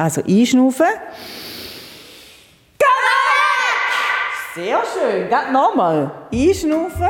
Also 0.00 0.22
einschnaufen. 0.22 0.86
Sehr 4.54 4.80
schön. 4.94 5.28
Geht 5.28 5.52
nochmal. 5.52 6.10
Einschnaufen. 6.32 7.08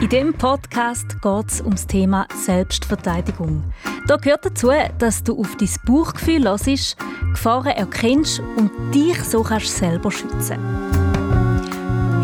In 0.00 0.08
diesem 0.08 0.34
Podcast 0.34 1.22
geht 1.22 1.46
es 1.46 1.60
um 1.60 1.70
das 1.70 1.86
Thema 1.86 2.26
Selbstverteidigung. 2.44 3.62
Da 4.08 4.16
gehört 4.16 4.46
dazu, 4.46 4.72
dass 4.98 5.22
du 5.22 5.38
auf 5.38 5.56
dein 5.56 5.68
Bauchgefühl 5.86 6.42
hörst, 6.42 6.96
Gefahren 7.30 7.76
erkennst 7.76 8.42
und 8.56 8.72
dich 8.92 9.22
so 9.22 9.44
kannst 9.44 9.76
selber 9.76 10.10
schützen 10.10 10.58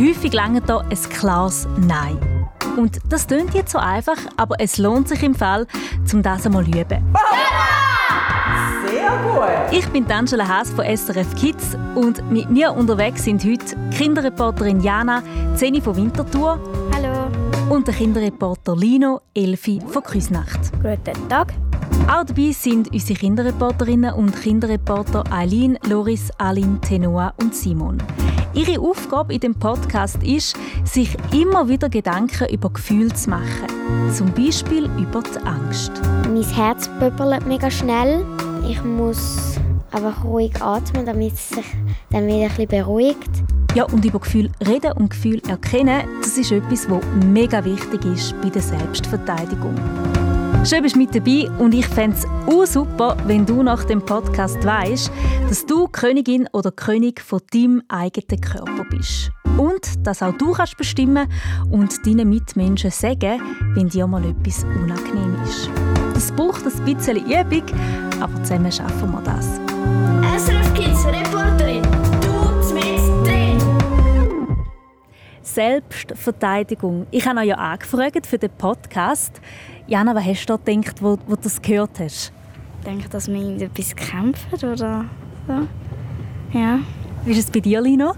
Häufig 0.01 0.33
lange 0.33 0.61
da 0.61 0.79
ein 0.79 1.11
klares 1.11 1.69
Nein. 1.79 2.36
Und 2.77 2.99
das 3.09 3.27
klingt 3.27 3.55
jetzt 3.55 3.73
so 3.73 3.79
einfach, 3.79 4.19
aber 4.37 4.57
es 4.59 4.79
lohnt 4.79 5.09
sich 5.09 5.23
im 5.23 5.35
Fall, 5.35 5.67
um 6.13 6.23
das 6.23 6.47
einmal 6.47 6.65
zu 6.65 6.71
üben. 6.71 7.05
Sehr 8.89 9.11
gut. 9.11 9.73
Ich 9.73 9.89
bin 9.89 10.11
Angela 10.11 10.47
Haas 10.47 10.71
von 10.71 10.85
SRF 10.85 11.35
Kids 11.37 11.77
und 11.95 12.31
mit 12.31 12.51
mir 12.51 12.73
unterwegs 12.73 13.25
sind 13.25 13.45
heute 13.45 13.77
Kinderreporterin 13.97 14.81
Jana, 14.81 15.23
Zeni 15.55 15.81
von 15.81 15.97
Winterthur. 15.97 16.61
Hallo. 16.95 17.75
Und 17.75 17.87
der 17.87 17.95
Kinderreporter 17.95 18.77
Lino, 18.77 19.23
Elfi 19.35 19.81
von 19.89 20.03
Küsnacht. 20.03 20.73
Guten 20.83 21.29
Tag. 21.29 21.53
Auch 22.09 22.23
dabei 22.23 22.53
sind 22.53 22.93
unsere 22.93 23.19
Kinderreporterinnen 23.19 24.15
und 24.15 24.41
Kinderreporter 24.41 25.25
Eileen, 25.33 25.77
Loris, 25.89 26.31
Aline, 26.39 26.81
Tenoa 26.81 27.35
und 27.41 27.53
Simon. 27.53 27.99
Ihre 28.55 28.81
Aufgabe 28.81 29.35
in 29.35 29.41
dem 29.41 29.55
Podcast 29.57 30.23
ist, 30.23 30.57
sich 30.85 31.17
immer 31.33 31.69
wieder 31.69 31.89
Gedanken 31.89 32.49
über 32.49 32.71
Gefühle 32.71 33.13
zu 33.13 33.31
machen. 33.31 33.67
Zum 34.15 34.33
Beispiel 34.33 34.85
über 34.97 35.21
die 35.21 35.47
Angst. 35.47 35.91
Mein 36.33 36.45
Herz 36.45 36.89
pöppelt 37.01 37.45
mega 37.45 37.69
schnell. 37.73 38.25
Ich 38.69 38.83
muss 38.85 39.57
einfach 39.91 40.23
ruhig 40.23 40.63
atmen, 40.63 41.07
damit 41.07 41.35
es 41.35 41.49
sich 41.49 41.67
dann 42.11 42.29
wieder 42.29 42.43
ein 42.43 42.49
bisschen 42.51 42.69
beruhigt. 42.69 43.31
Ja, 43.75 43.85
und 43.85 44.05
über 44.05 44.21
Gefühle 44.21 44.51
reden 44.65 44.93
und 44.93 45.11
Gefühle 45.11 45.43
erkennen, 45.49 46.03
das 46.21 46.39
ist 46.39 46.53
etwas, 46.53 46.89
was 46.89 47.03
mega 47.27 47.65
wichtig 47.65 48.05
ist 48.07 48.41
bei 48.41 48.49
der 48.49 48.63
Selbstverteidigung. 48.63 49.75
Schön 50.69 50.83
bist 50.83 50.97
du 50.97 50.99
mit 50.99 51.15
dabei 51.15 51.49
und 51.61 51.73
ich 51.75 51.87
fände 51.87 52.17
es 52.17 52.73
super, 52.73 53.17
wenn 53.27 53.47
du 53.47 53.63
nach 53.63 53.85
dem 53.85 54.05
Podcast 54.05 54.65
weißt, 54.65 55.13
dass 55.49 55.65
du 55.65 55.87
Königin 55.87 56.49
oder 56.53 56.73
König 56.73 57.21
von 57.21 57.41
deinem 57.53 57.85
eigenen 57.87 58.41
Körper 58.41 58.85
bist. 58.91 59.31
Und 59.57 60.05
dass 60.05 60.25
auch 60.25 60.37
du 60.37 60.51
kannst 60.51 60.77
bestimmen 60.77 61.29
und 61.71 62.05
deinen 62.05 62.29
Mitmenschen 62.29 62.91
sagen, 62.91 63.41
wenn 63.75 63.89
dir 63.89 64.09
mal 64.09 64.25
etwas 64.25 64.65
unangenehm 64.65 65.37
ist. 65.45 65.71
Das 66.15 66.33
braucht 66.33 66.67
ein 66.67 66.85
bisschen 66.85 67.19
Übung, 67.19 67.63
aber 68.21 68.43
zusammen 68.43 68.73
schaffen 68.73 69.13
wir 69.13 69.23
das. 69.23 69.61
SRF 70.37 70.75
Kids 70.75 71.07
Reporterin, 71.07 71.86
Selbstverteidigung. 75.57 77.07
Ich 77.11 77.27
habe 77.27 77.41
euch 77.41 77.47
ja 77.47 77.55
angefragt 77.55 78.27
für 78.27 78.37
den 78.37 78.51
Podcast. 78.51 79.41
Jana, 79.87 80.15
was 80.15 80.27
hast 80.27 80.45
du 80.45 80.59
da 80.59 80.73
gedacht, 80.75 81.03
wo, 81.03 81.17
wo 81.27 81.35
du 81.35 81.41
das 81.45 81.63
gehört 81.63 81.99
hast? 81.99 82.31
Ich 82.81 82.85
denke, 82.85 83.09
dass 83.09 83.27
wir 83.27 83.37
irgendetwas 83.37 83.97
kämpfen 83.97 84.53
oder 84.53 84.77
so. 84.77 84.85
Ja. 86.53 86.79
Wie 87.25 87.31
ist 87.31 87.39
es 87.39 87.51
bei 87.51 87.61
dir, 87.61 87.81
Lino? 87.81 88.13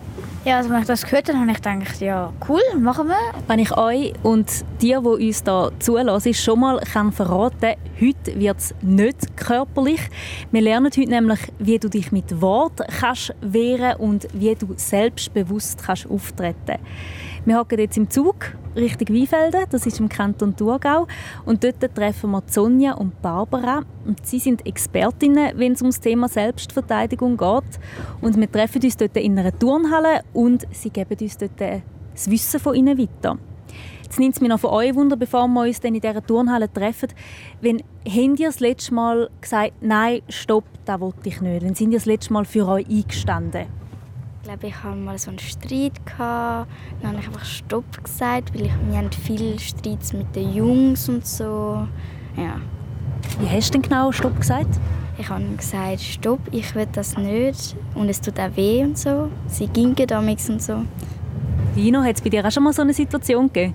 Ja, 0.44 0.56
also 0.56 0.72
als 0.72 0.82
ich 0.82 0.86
das 0.88 1.04
gehört 1.04 1.28
habe, 1.28 1.38
habe 1.38 1.50
ich 1.52 1.58
gedacht, 1.58 2.00
ja, 2.00 2.32
cool, 2.48 2.60
machen 2.76 3.06
wir. 3.06 3.16
Wenn 3.46 3.60
ich 3.60 3.76
euch 3.76 4.14
und 4.24 4.50
dir, 4.82 5.00
die 5.00 5.06
uns 5.06 5.44
hier 5.44 5.72
zulassen, 5.78 6.34
schon 6.34 6.58
mal 6.58 6.80
kann 6.80 7.12
verraten 7.12 7.76
heute 8.00 8.40
wird 8.40 8.58
es 8.58 8.74
nicht 8.82 9.36
körperlich. 9.36 10.00
Wir 10.50 10.62
lernen 10.62 10.86
heute 10.86 11.08
nämlich, 11.08 11.40
wie 11.60 11.78
du 11.78 11.88
dich 11.88 12.10
mit 12.10 12.40
Wort 12.40 12.80
kannst 12.98 13.32
wehren 13.40 13.96
und 13.98 14.26
wie 14.32 14.56
du 14.56 14.74
selbstbewusst 14.76 15.84
kannst 15.84 16.10
auftreten 16.10 16.78
Wir 17.44 17.58
hocken 17.58 17.78
jetzt 17.78 17.96
im 17.96 18.10
Zug 18.10 18.54
Richtung 18.76 19.16
Weinfelden, 19.16 19.64
das 19.70 19.86
ist 19.86 19.98
im 20.00 20.08
Kanton 20.08 20.56
Thurgau. 20.56 21.06
Und 21.44 21.64
dort 21.64 21.80
treffen 21.94 22.30
wir 22.30 22.42
Sonja 22.46 22.94
und 22.94 23.20
Barbara. 23.22 23.82
Und 24.06 24.24
sie 24.26 24.38
sind 24.38 24.66
Expertinnen, 24.66 25.52
wenn 25.56 25.72
es 25.72 25.82
um 25.82 25.88
das 25.88 26.00
Thema 26.00 26.28
Selbstverteidigung 26.28 27.36
geht. 27.36 27.80
Und 28.20 28.38
wir 28.38 28.50
treffen 28.50 28.82
uns 28.82 28.96
dort 28.96 29.16
in 29.16 29.38
einer 29.38 29.56
Turnhalle 29.56 30.22
und 30.32 30.66
sie 30.70 30.90
geben 30.90 31.16
uns 31.20 31.38
dort 31.38 31.60
das 31.60 32.30
Wissen 32.30 32.60
von 32.60 32.74
ihnen 32.74 32.98
weiter. 32.98 33.38
Jetzt 34.02 34.18
nimmt 34.18 34.34
es 34.34 34.40
mich 34.40 34.48
noch 34.48 34.60
von 34.60 34.70
euch 34.70 34.94
Wunder, 34.94 35.16
bevor 35.16 35.46
wir 35.48 35.62
uns 35.62 35.80
in 35.80 35.94
dieser 35.94 36.24
Turnhalle 36.24 36.72
treffen. 36.72 37.10
Wenn 37.60 37.82
habt 38.06 38.40
ihr 38.40 38.48
das 38.48 38.60
letzte 38.60 38.94
Mal 38.94 39.28
gesagt, 39.40 39.74
nein, 39.82 40.22
stopp, 40.30 40.64
das 40.86 40.98
wollte 41.00 41.28
ich 41.28 41.40
nicht? 41.42 41.62
Wenn 41.62 41.74
sind 41.74 41.92
ihr 41.92 41.98
das 41.98 42.06
letzte 42.06 42.32
Mal 42.32 42.46
für 42.46 42.66
euch 42.66 42.88
eingestanden? 42.88 43.77
Ich 44.48 44.50
glaube, 44.58 44.66
ich 44.68 44.82
hatte 44.82 44.96
mal 44.96 45.18
so 45.18 45.28
einen 45.28 45.38
Streit. 45.38 45.92
Gehabt. 46.06 46.70
Dann 47.02 47.10
habe 47.10 47.20
ich 47.20 47.26
einfach 47.26 47.44
Stopp 47.44 48.02
gesagt, 48.02 48.54
weil 48.54 48.64
ich, 48.64 48.72
wir 48.88 48.96
haben 48.96 49.10
viele 49.12 49.58
Streits 49.58 50.14
mit 50.14 50.34
den 50.34 50.54
Jungs 50.54 51.06
und 51.10 51.26
so. 51.26 51.86
Ja. 52.34 52.58
Wie 53.40 53.46
hast 53.46 53.68
du 53.68 53.72
denn 53.72 53.82
genau 53.82 54.10
Stopp 54.10 54.40
gesagt? 54.40 54.80
Ich 55.18 55.28
habe 55.28 55.44
gesagt, 55.54 56.00
Stopp, 56.00 56.40
ich 56.50 56.74
will 56.74 56.88
das 56.90 57.18
nicht 57.18 57.76
und 57.94 58.08
es 58.08 58.22
tut 58.22 58.40
auch 58.40 58.56
weh 58.56 58.82
und 58.84 58.96
so. 58.96 59.30
Sie 59.48 59.66
gingen 59.66 59.94
damals 59.94 60.48
und 60.48 60.62
so. 60.62 60.82
Lino, 61.76 62.02
hat 62.02 62.16
es 62.16 62.22
bei 62.22 62.30
dir 62.30 62.46
auch 62.46 62.50
schon 62.50 62.62
mal 62.62 62.72
so 62.72 62.80
eine 62.80 62.94
Situation 62.94 63.48
gegeben? 63.48 63.74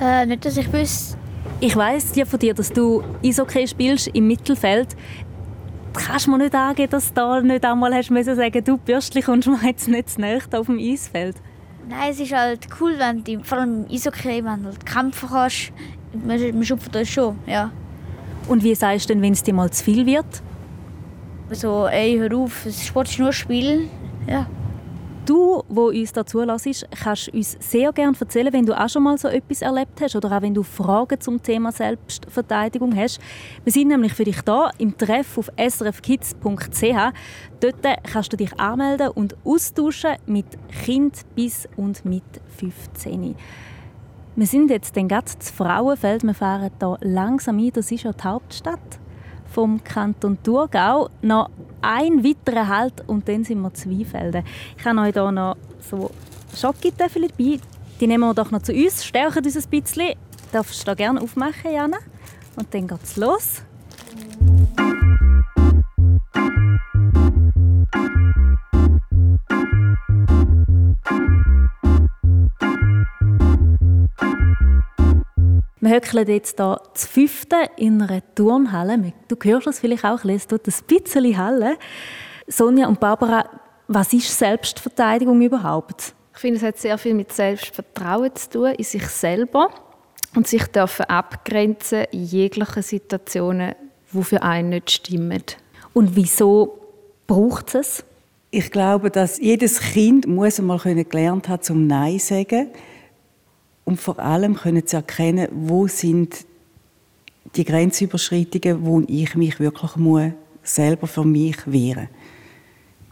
Äh, 0.00 0.26
nicht, 0.26 0.44
dass 0.44 0.56
ich 0.56 0.72
wüsste. 0.72 1.16
Ich 1.60 1.76
weiss 1.76 2.16
ja 2.16 2.24
von 2.24 2.40
dir, 2.40 2.54
dass 2.54 2.72
du 2.72 3.04
Eishockey 3.24 3.68
spielst 3.68 4.08
im 4.08 4.26
Mittelfeld. 4.26 4.96
Kannst 5.92 6.26
du 6.26 6.30
mir 6.30 6.38
nicht 6.38 6.54
angeben, 6.54 6.90
dass 6.90 7.08
du 7.08 7.14
da 7.14 7.40
nicht 7.40 7.64
einmal 7.64 7.94
hast 7.94 8.10
müssen 8.10 8.36
sagen, 8.36 8.64
du 8.64 8.76
Bürstli 8.76 9.22
kommst 9.22 9.48
mir 9.48 9.58
jetzt 9.64 9.88
nicht 9.88 10.10
zu 10.10 10.20
nahe 10.20 10.38
auf 10.52 10.66
dem 10.66 10.78
Eisfeld? 10.78 11.36
Nein, 11.88 12.10
es 12.10 12.20
ist 12.20 12.32
halt 12.32 12.68
cool, 12.80 12.94
wenn 12.98 13.24
du 13.24 13.42
vor 13.42 13.58
allem 13.58 13.86
im 13.86 13.92
Eishockey, 13.92 14.44
wenn 14.44 14.62
du 14.62 14.68
halt 14.68 14.86
kämpfen 14.86 15.28
kannst. 15.28 15.72
Man, 16.24 16.64
schupft 16.64 16.94
das 16.94 17.08
schon, 17.08 17.36
ja. 17.46 17.72
Und 18.48 18.62
wie 18.62 18.74
sagst 18.74 19.08
du 19.08 19.14
denn, 19.14 19.22
wenn 19.22 19.32
es 19.32 19.42
dir 19.42 19.54
mal 19.54 19.70
zu 19.70 19.84
viel 19.84 20.06
wird? 20.06 20.42
So, 21.50 21.86
ey, 21.86 22.16
hör 22.18 22.36
auf, 22.36 22.66
Sport 22.70 23.08
ist 23.08 23.18
nur 23.18 23.32
Spiel. 23.32 23.88
Ja. 24.28 24.46
Du, 25.26 25.62
wo 25.68 25.88
uns 25.88 26.12
da 26.12 26.24
zulässt, 26.24 26.86
kannst 27.02 27.28
uns 27.28 27.56
sehr 27.60 27.92
gerne 27.92 28.16
erzählen, 28.18 28.52
wenn 28.52 28.66
du 28.66 28.78
auch 28.78 28.88
schon 28.88 29.02
mal 29.02 29.18
so 29.18 29.28
etwas 29.28 29.62
erlebt 29.62 30.00
hast 30.00 30.16
oder 30.16 30.36
auch 30.36 30.42
wenn 30.42 30.54
du 30.54 30.62
Fragen 30.62 31.20
zum 31.20 31.42
Thema 31.42 31.72
Selbstverteidigung 31.72 32.96
hast. 32.96 33.20
Wir 33.62 33.72
sind 33.72 33.88
nämlich 33.88 34.14
für 34.14 34.24
dich 34.24 34.40
da 34.40 34.70
im 34.78 34.96
Treff 34.96 35.36
auf 35.38 35.50
srfkids.ch. 35.58 37.12
Dort 37.60 37.76
kannst 38.10 38.32
du 38.32 38.36
dich 38.36 38.58
anmelden 38.58 39.08
und 39.08 39.36
austauschen 39.44 40.16
mit 40.26 40.46
Kind 40.84 41.20
bis 41.34 41.68
und 41.76 42.04
mit 42.04 42.24
15. 42.56 43.36
Wir 44.36 44.46
sind 44.46 44.70
jetzt 44.70 44.94
gerade 44.94 45.24
zu 45.26 45.52
Frauenfeld. 45.52 46.22
Wir 46.22 46.34
fahren 46.34 46.70
hier 46.78 46.98
langsam 47.02 47.58
ein. 47.58 47.70
Das 47.72 47.92
ist 47.92 48.04
ja 48.04 48.12
die 48.12 48.24
Hauptstadt 48.24 49.00
vom 49.52 49.82
Kanton 49.82 50.38
Thurgau. 50.42 51.10
Noch 51.22 51.50
ein 51.82 52.24
weiterer 52.24 52.68
Halt 52.68 53.08
und 53.08 53.28
dann 53.28 53.44
sind 53.44 53.60
wir 53.60 53.72
zu 53.74 53.90
Weinfelden. 53.90 54.44
Ich 54.78 54.84
habe 54.84 55.00
euch 55.00 55.12
hier 55.12 55.32
noch 55.32 55.56
so 55.80 56.10
Schokitöffel 56.56 57.28
dabei. 57.28 57.60
Die 58.00 58.06
nehmen 58.06 58.24
wir 58.24 58.34
doch 58.34 58.50
noch 58.50 58.62
zu 58.62 58.72
uns, 58.72 59.04
stärken 59.04 59.44
uns 59.44 59.56
ein 59.56 59.70
bisschen. 59.70 60.14
Darfst 60.52 60.80
du 60.80 60.86
da 60.86 60.94
gerne 60.94 61.20
aufmachen, 61.20 61.72
Jana? 61.72 61.98
Und 62.56 62.72
dann 62.74 62.88
geht 62.88 63.02
es 63.02 63.16
los. 63.16 63.62
Wir 75.90 75.96
hückeln 75.96 76.28
jetzt 76.28 76.58
hier 76.58 76.80
zu 76.94 77.08
fünften 77.08 77.66
in 77.76 78.00
einer 78.00 78.22
Turnhalle. 78.36 79.12
Du 79.26 79.34
hörst 79.42 79.66
es 79.66 79.80
vielleicht 79.80 80.04
auch, 80.04 80.24
es 80.24 80.46
tut 80.46 80.64
ein 80.68 80.74
bisschen 80.86 81.36
Halle. 81.36 81.78
Sonja 82.46 82.86
und 82.86 83.00
Barbara, 83.00 83.44
was 83.88 84.12
ist 84.12 84.38
Selbstverteidigung 84.38 85.42
überhaupt? 85.42 86.14
Ich 86.32 86.38
finde, 86.38 86.58
es 86.58 86.62
hat 86.62 86.78
sehr 86.78 86.96
viel 86.96 87.14
mit 87.14 87.32
Selbstvertrauen 87.32 88.30
zu 88.36 88.50
tun 88.50 88.74
in 88.76 88.84
sich 88.84 89.04
selber 89.08 89.68
und 90.36 90.46
sich 90.46 90.64
dürfen 90.68 91.06
abgrenzen 91.06 92.04
in 92.12 92.24
jeglichen 92.24 92.84
Situationen, 92.84 93.74
die 94.12 94.22
für 94.22 94.44
einen 94.44 94.68
nicht 94.68 94.92
stimmen. 94.92 95.42
Und 95.92 96.14
wieso 96.14 96.78
braucht 97.26 97.74
es? 97.74 98.04
Ich 98.52 98.70
glaube, 98.70 99.10
dass 99.10 99.38
jedes 99.40 99.80
Kind 99.80 100.28
muss 100.28 100.60
einmal 100.60 100.78
gelernt 100.78 101.48
haben, 101.48 101.62
zum 101.62 101.88
Nein 101.88 102.20
zu 102.20 102.26
sagen 102.28 102.68
und 103.84 104.00
vor 104.00 104.18
allem 104.18 104.56
können 104.56 104.82
sie 104.86 104.96
erkennen, 104.96 105.48
wo 105.52 105.86
sind 105.86 106.46
die 107.56 107.64
Grenzüberschreitungen, 107.64 108.84
wo 108.84 109.02
ich 109.06 109.34
mich 109.34 109.58
wirklich 109.58 109.96
muss, 109.96 110.32
selber 110.62 111.06
für 111.06 111.24
mich 111.24 111.56
wehren 111.66 112.08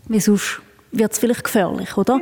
Wie 0.07 0.21
sonst 0.21 0.61
wird 0.93 1.13
es 1.13 1.19
vielleicht 1.19 1.45
gefährlich, 1.45 1.97
oder? 1.97 2.21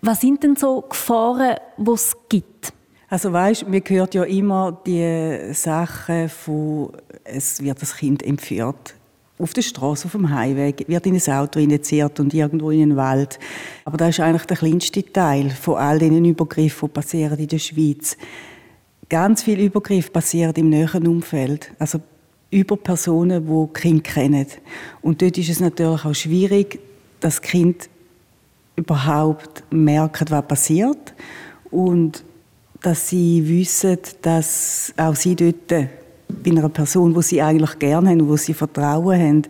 Was 0.00 0.20
sind 0.20 0.42
denn 0.42 0.56
so 0.56 0.82
Gefahren, 0.82 1.56
die 1.76 1.90
es 1.90 2.16
gibt? 2.28 2.72
Also 3.08 3.32
weißt, 3.32 3.68
mir 3.68 3.82
hört 3.86 4.14
ja 4.14 4.24
immer 4.24 4.80
die 4.86 5.52
Sachen 5.52 6.28
von, 6.28 6.92
es 7.24 7.62
wird 7.62 7.82
das 7.82 7.96
Kind 7.96 8.22
entführt. 8.22 8.94
Auf 9.38 9.54
der 9.54 9.62
Straße, 9.62 10.06
auf 10.06 10.12
dem 10.12 10.30
Highway, 10.30 10.74
wird 10.86 11.06
in 11.06 11.16
ein 11.16 11.32
Auto 11.34 11.58
injiziert 11.58 12.20
und 12.20 12.34
irgendwo 12.34 12.70
in 12.70 12.80
den 12.80 12.96
Wald. 12.96 13.38
Aber 13.84 13.96
das 13.96 14.10
ist 14.10 14.20
eigentlich 14.20 14.46
der 14.46 14.56
kleinste 14.56 15.12
Teil 15.12 15.50
von 15.50 15.76
all 15.76 15.98
diesen 15.98 16.24
Übergriffen, 16.24 16.88
die 16.88 16.92
passieren 16.92 17.38
in 17.38 17.48
der 17.48 17.58
Schweiz. 17.58 18.16
Ganz 19.08 19.42
viele 19.42 19.64
Übergriffe 19.64 20.10
passieren 20.10 20.54
im 20.56 20.68
näheren 20.68 21.06
Umfeld. 21.06 21.72
Also 21.78 22.00
über 22.50 22.76
Personen, 22.76 23.46
die 23.46 23.72
Kind 23.72 24.04
kennen. 24.04 24.46
Und 25.00 25.22
dort 25.22 25.38
ist 25.38 25.48
es 25.48 25.60
natürlich 25.60 26.04
auch 26.04 26.14
schwierig, 26.14 26.78
das 27.20 27.40
Kind 27.40 27.88
überhaupt 28.76 29.64
merkt, 29.70 30.30
was 30.30 30.46
passiert. 30.46 31.14
Und 31.70 32.22
dass 32.82 33.08
sie 33.08 33.48
wissen, 33.48 33.98
dass 34.20 34.92
auch 34.96 35.14
sie 35.14 35.36
dort 35.36 35.88
bei 36.42 36.50
einer 36.50 36.68
Person, 36.68 37.14
wo 37.14 37.20
sie 37.20 37.42
eigentlich 37.42 37.78
gerne 37.78 38.10
haben 38.10 38.20
und 38.22 38.28
wo 38.28 38.36
sie 38.36 38.54
Vertrauen 38.54 39.20
haben, 39.20 39.42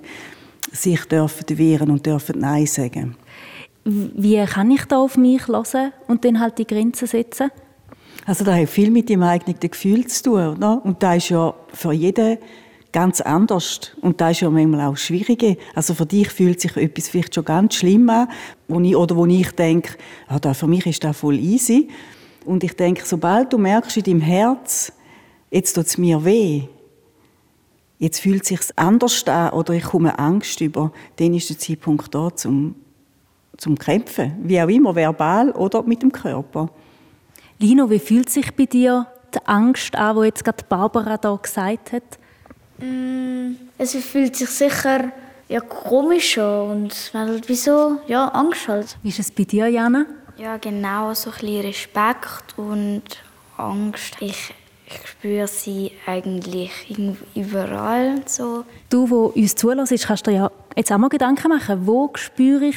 sich 0.72 1.04
dürfen 1.04 1.58
wehren 1.58 1.90
und 1.90 2.06
dürfen 2.06 2.40
Nein 2.40 2.66
sagen. 2.66 3.16
Wie 3.84 4.44
kann 4.44 4.70
ich 4.70 4.84
da 4.84 4.98
auf 4.98 5.16
mich 5.16 5.48
hören 5.48 5.92
und 6.08 6.24
dann 6.24 6.40
halt 6.40 6.58
die 6.58 6.66
Grenzen 6.66 7.06
setzen? 7.06 7.50
Also 8.24 8.44
das 8.44 8.54
hat 8.54 8.68
viel 8.68 8.90
mit 8.90 9.08
dem 9.08 9.22
eigenen 9.22 9.58
Gefühl 9.58 10.06
zu 10.06 10.22
tun. 10.22 10.56
Oder? 10.56 10.84
Und 10.84 11.02
das 11.02 11.16
ist 11.16 11.28
ja 11.30 11.54
für 11.72 11.92
jeden 11.92 12.38
ganz 12.92 13.20
anders. 13.20 13.92
Und 14.00 14.20
das 14.20 14.32
ist 14.32 14.40
ja 14.42 14.50
manchmal 14.50 14.86
auch 14.86 14.96
schwierig. 14.96 15.58
Also 15.74 15.94
für 15.94 16.06
dich 16.06 16.28
fühlt 16.28 16.60
sich 16.60 16.76
etwas 16.76 17.08
vielleicht 17.08 17.34
schon 17.34 17.44
ganz 17.44 17.74
schlimm 17.74 18.08
an, 18.10 18.28
wo 18.68 18.80
ich, 18.80 18.94
oder 18.94 19.16
wo 19.16 19.26
ich 19.26 19.50
denke, 19.52 19.94
ah, 20.28 20.54
für 20.54 20.66
mich 20.68 20.86
ist 20.86 21.02
das 21.02 21.16
voll 21.16 21.38
easy. 21.38 21.88
Und 22.44 22.62
ich 22.62 22.76
denke, 22.76 23.02
sobald 23.04 23.52
du 23.52 23.58
merkst 23.58 23.96
in 23.96 24.04
deinem 24.04 24.20
Herz, 24.20 24.92
jetzt 25.52 25.74
tut 25.74 25.86
es 25.86 25.98
mir 25.98 26.24
weh, 26.24 26.62
jetzt 27.98 28.20
fühlt 28.20 28.42
es 28.42 28.48
sich 28.48 28.60
anders 28.76 29.26
an 29.28 29.52
oder 29.52 29.74
ich 29.74 29.84
komme 29.84 30.18
Angst 30.18 30.60
über, 30.60 30.90
dann 31.16 31.34
ist 31.34 31.50
der 31.50 31.58
Zeitpunkt 31.58 32.12
da 32.12 32.34
zum, 32.34 32.74
zum 33.58 33.78
Kämpfen. 33.78 34.34
Wie 34.42 34.60
auch 34.60 34.68
immer, 34.68 34.96
verbal 34.96 35.52
oder 35.52 35.82
mit 35.84 36.02
dem 36.02 36.10
Körper. 36.10 36.68
Lino, 37.58 37.88
wie 37.90 38.00
fühlt 38.00 38.28
sich 38.28 38.52
bei 38.56 38.66
dir 38.66 39.06
die 39.32 39.46
Angst 39.46 39.94
an, 39.94 40.16
die 40.16 40.24
jetzt 40.24 40.44
gerade 40.44 40.64
Barbara 40.68 41.16
da 41.16 41.36
gesagt 41.36 41.92
hat? 41.92 42.02
Mm, 42.78 43.52
es 43.78 43.94
fühlt 43.94 44.34
sich 44.34 44.48
sicher 44.48 45.12
ja, 45.48 45.60
komisch 45.60 46.38
an 46.38 46.70
und 46.70 47.10
man 47.12 47.36
hat 47.36 47.48
wieso 47.48 48.00
ja, 48.08 48.26
Angst 48.28 48.66
halt. 48.68 48.96
Wie 49.02 49.10
ist 49.10 49.20
es 49.20 49.30
bei 49.30 49.44
dir, 49.44 49.68
Jana? 49.68 50.06
Ja, 50.38 50.56
genau, 50.56 51.12
so 51.14 51.30
ein 51.30 51.36
bisschen 51.38 51.60
Respekt 51.60 52.54
und 52.56 53.02
Angst. 53.58 54.16
Ich, 54.20 54.52
ich 54.94 55.08
spüre 55.08 55.46
sie 55.46 55.92
eigentlich 56.06 56.70
überall. 57.34 58.22
So. 58.26 58.64
Du, 58.90 59.08
wo 59.10 59.26
uns 59.26 59.54
zulässt, 59.54 60.06
kannst 60.06 60.26
du 60.26 60.30
ja 60.30 60.50
jetzt 60.76 60.92
auch 60.92 60.98
mal 60.98 61.08
Gedanken 61.08 61.48
machen, 61.48 61.86
wo 61.86 62.10
spüre 62.14 62.66
ich 62.66 62.76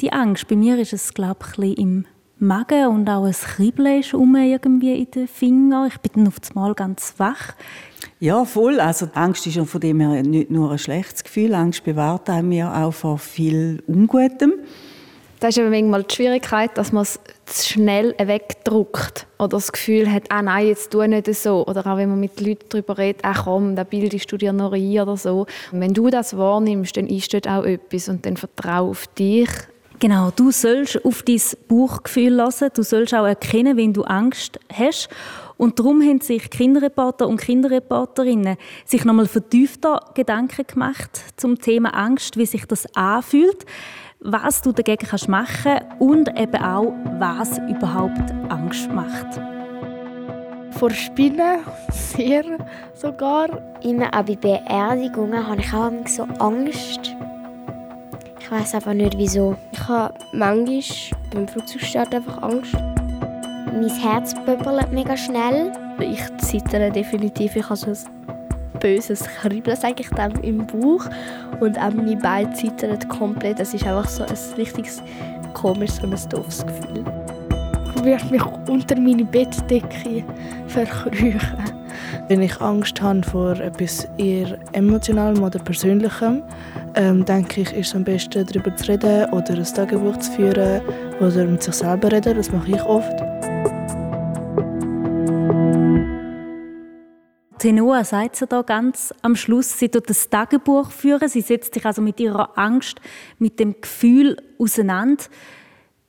die 0.00 0.12
Angst? 0.12 0.48
Bei 0.48 0.56
mir 0.56 0.78
ist 0.78 0.92
es, 0.92 1.14
glaube 1.14 1.40
ich, 1.58 1.78
im 1.78 2.06
Magen 2.38 2.88
und 2.88 3.08
auch 3.08 3.24
ein 3.24 3.32
Kribbeln 3.32 4.00
ist 4.00 4.14
um 4.14 4.34
irgendwie 4.34 4.94
in 4.94 5.10
den 5.10 5.28
Fingern. 5.28 5.86
Ich 5.86 5.98
bin 5.98 6.24
dann 6.24 6.28
auf 6.28 6.38
einmal 6.50 6.74
ganz 6.74 7.14
wach. 7.18 7.54
Ja, 8.18 8.44
voll. 8.44 8.80
Also 8.80 9.06
die 9.06 9.14
Angst 9.14 9.46
ist 9.46 9.54
ja 9.54 9.64
von 9.64 9.80
dem 9.80 10.00
her 10.00 10.22
nicht 10.22 10.50
nur 10.50 10.72
ein 10.72 10.78
schlechtes 10.78 11.22
Gefühl. 11.22 11.54
Angst 11.54 11.84
bewahrt 11.84 12.28
einem 12.28 12.52
ja 12.52 12.84
auch 12.84 12.92
vor 12.92 13.18
viel 13.18 13.82
Ungutem. 13.86 14.54
Das 15.42 15.56
ist 15.56 15.58
aber 15.58 15.70
manchmal 15.70 16.04
die 16.04 16.14
Schwierigkeit, 16.14 16.78
dass 16.78 16.92
man 16.92 17.02
es 17.02 17.18
zu 17.46 17.70
schnell 17.70 18.14
wegdruckt 18.16 19.26
oder 19.40 19.48
das 19.48 19.72
Gefühl 19.72 20.08
hat, 20.08 20.22
ah 20.28 20.40
nein, 20.40 20.68
jetzt 20.68 20.92
tu 20.92 21.04
nicht 21.04 21.34
so. 21.34 21.66
Oder 21.66 21.84
auch 21.84 21.96
wenn 21.96 22.10
man 22.10 22.20
mit 22.20 22.40
Leuten 22.40 22.64
darüber 22.68 22.96
redet, 22.96 23.22
ach 23.24 23.46
komm, 23.46 23.74
da 23.74 23.82
bildest 23.82 24.30
du 24.30 24.36
dir 24.36 24.52
noch 24.52 24.72
ein 24.72 25.00
oder 25.00 25.16
so. 25.16 25.46
Und 25.72 25.80
wenn 25.80 25.94
du 25.94 26.10
das 26.10 26.36
wahrnimmst, 26.36 26.96
dann 26.96 27.08
ist 27.08 27.34
dort 27.34 27.48
auch 27.48 27.64
etwas 27.64 28.08
und 28.08 28.24
dann 28.24 28.36
vertraue 28.36 28.90
auf 28.90 29.08
dich. 29.18 29.48
Genau, 29.98 30.30
du 30.30 30.52
sollst 30.52 31.04
auf 31.04 31.24
dein 31.24 31.40
Bauchgefühl 31.66 32.34
lassen, 32.34 32.68
du 32.72 32.84
sollst 32.84 33.12
auch 33.12 33.26
erkennen, 33.26 33.76
wenn 33.76 33.92
du 33.92 34.04
Angst 34.04 34.60
hast. 34.72 35.08
Und 35.56 35.80
darum 35.80 36.02
haben 36.02 36.20
sich 36.20 36.50
Kinderreporter 36.50 37.26
und 37.26 37.40
Kinderreporterinnen 37.40 38.58
sich 38.84 39.04
nochmal 39.04 39.26
vertiefter 39.26 40.04
Gedanken 40.14 40.68
gemacht 40.68 41.20
zum 41.36 41.58
Thema 41.58 41.96
Angst, 41.96 42.36
wie 42.36 42.46
sich 42.46 42.64
das 42.66 42.86
anfühlt 42.94 43.66
was 44.24 44.62
du 44.62 44.72
dagegen 44.72 45.06
kannst 45.06 45.28
machen 45.28 45.80
und 45.98 46.28
eben 46.38 46.62
auch, 46.62 46.92
was 47.18 47.58
überhaupt 47.58 48.32
Angst 48.48 48.90
macht. 48.92 49.40
Vor 50.70 50.90
Spinnen 50.90 51.60
sehr 51.90 52.44
sogar. 52.94 53.48
Immer 53.82 54.06
auch 54.14 54.22
bei 54.22 54.36
Beerdigungen 54.36 55.46
habe 55.46 55.60
ich 55.60 55.72
auch 55.74 55.90
so 56.06 56.22
Angst. 56.38 57.14
Ich 58.40 58.50
weiß 58.50 58.74
einfach 58.76 58.94
nicht 58.94 59.16
wieso. 59.18 59.56
Ich 59.72 59.88
habe 59.88 60.14
manchmal 60.32 61.20
beim 61.32 61.48
Flugzeugstart 61.48 62.14
einfach 62.14 62.42
Angst. 62.42 62.74
Mein 62.74 63.88
Herz 63.88 64.34
pöppelt 64.44 64.92
mega 64.92 65.16
schnell. 65.16 65.72
Ich 65.98 66.20
zittere 66.38 66.90
definitiv. 66.90 67.56
Ich 67.56 67.64
habe 67.64 67.76
so 67.76 67.92
böses 68.82 69.22
Kribbeln, 69.40 69.76
sage 69.76 70.00
ich 70.00 70.10
dann, 70.10 70.32
im 70.42 70.66
Bauch. 70.66 71.06
Und 71.60 71.78
auch 71.78 71.94
meine 71.94 72.16
Beine 72.16 72.52
zittern 72.52 72.98
komplett. 73.08 73.60
Es 73.60 73.72
ist 73.72 73.86
einfach 73.86 74.08
so 74.08 74.24
ein 74.24 74.36
richtiges 74.56 75.02
komisches, 75.54 75.96
so 75.96 76.06
ein 76.06 76.30
doofes 76.30 76.66
Gefühl. 76.66 77.04
Ich 77.96 78.04
werde 78.04 78.26
mich 78.26 78.44
unter 78.68 78.98
meine 78.98 79.24
Bettdecke 79.24 80.24
verkrüchen. 80.66 81.40
Wenn 82.28 82.42
ich 82.42 82.60
Angst 82.60 83.00
habe 83.00 83.22
vor 83.22 83.58
etwas 83.60 84.08
eher 84.18 84.58
Emotionalem 84.72 85.42
oder 85.42 85.58
Persönlichem, 85.58 86.42
ähm, 86.94 87.24
denke 87.24 87.62
ich, 87.62 87.72
ist 87.72 87.88
es 87.88 87.94
am 87.94 88.04
besten, 88.04 88.44
darüber 88.46 88.74
zu 88.76 88.90
reden 88.90 89.30
oder 89.32 89.54
ein 89.54 89.64
Tagebuch 89.64 90.16
zu 90.18 90.32
führen 90.32 90.82
oder 91.20 91.46
mit 91.46 91.62
sich 91.62 91.74
selber 91.74 92.10
reden. 92.10 92.36
Das 92.36 92.50
mache 92.50 92.70
ich 92.70 92.82
oft. 92.82 93.31
Tenua 97.62 98.02
sagt 98.02 98.34
sie 98.34 98.48
da 98.48 98.62
ganz 98.62 99.14
am 99.22 99.36
Schluss, 99.36 99.78
sie 99.78 99.88
tut 99.88 100.10
das 100.10 100.28
Tagebuch 100.28 100.90
führen, 100.90 101.28
sie 101.28 101.42
setzt 101.42 101.74
sich 101.74 101.86
also 101.86 102.02
mit 102.02 102.18
ihrer 102.18 102.58
Angst, 102.58 103.00
mit 103.38 103.60
dem 103.60 103.80
Gefühl 103.80 104.36
auseinander. 104.58 105.22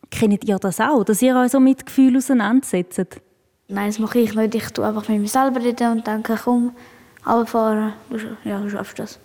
Kennt 0.10 0.46
ihr 0.46 0.58
das 0.58 0.80
auch, 0.80 1.04
dass 1.04 1.22
ihr 1.22 1.36
euch 1.36 1.52
so 1.52 1.60
mit 1.60 1.86
Gefühl 1.86 2.18
auseinandersetzt? 2.18 3.22
Nein, 3.68 3.86
das 3.86 4.00
mache 4.00 4.18
ich 4.18 4.34
nicht. 4.34 4.56
Ich 4.56 4.68
tue 4.72 4.84
einfach 4.84 5.08
mit 5.08 5.22
mir 5.22 5.28
selber 5.28 5.62
reden 5.64 5.92
und 5.92 6.08
denke, 6.08 6.40
komm, 6.44 6.72
runterfahren, 7.24 7.94
ja, 8.44 8.60
du 8.60 8.72
schaffst 8.72 8.98
das. 8.98 9.20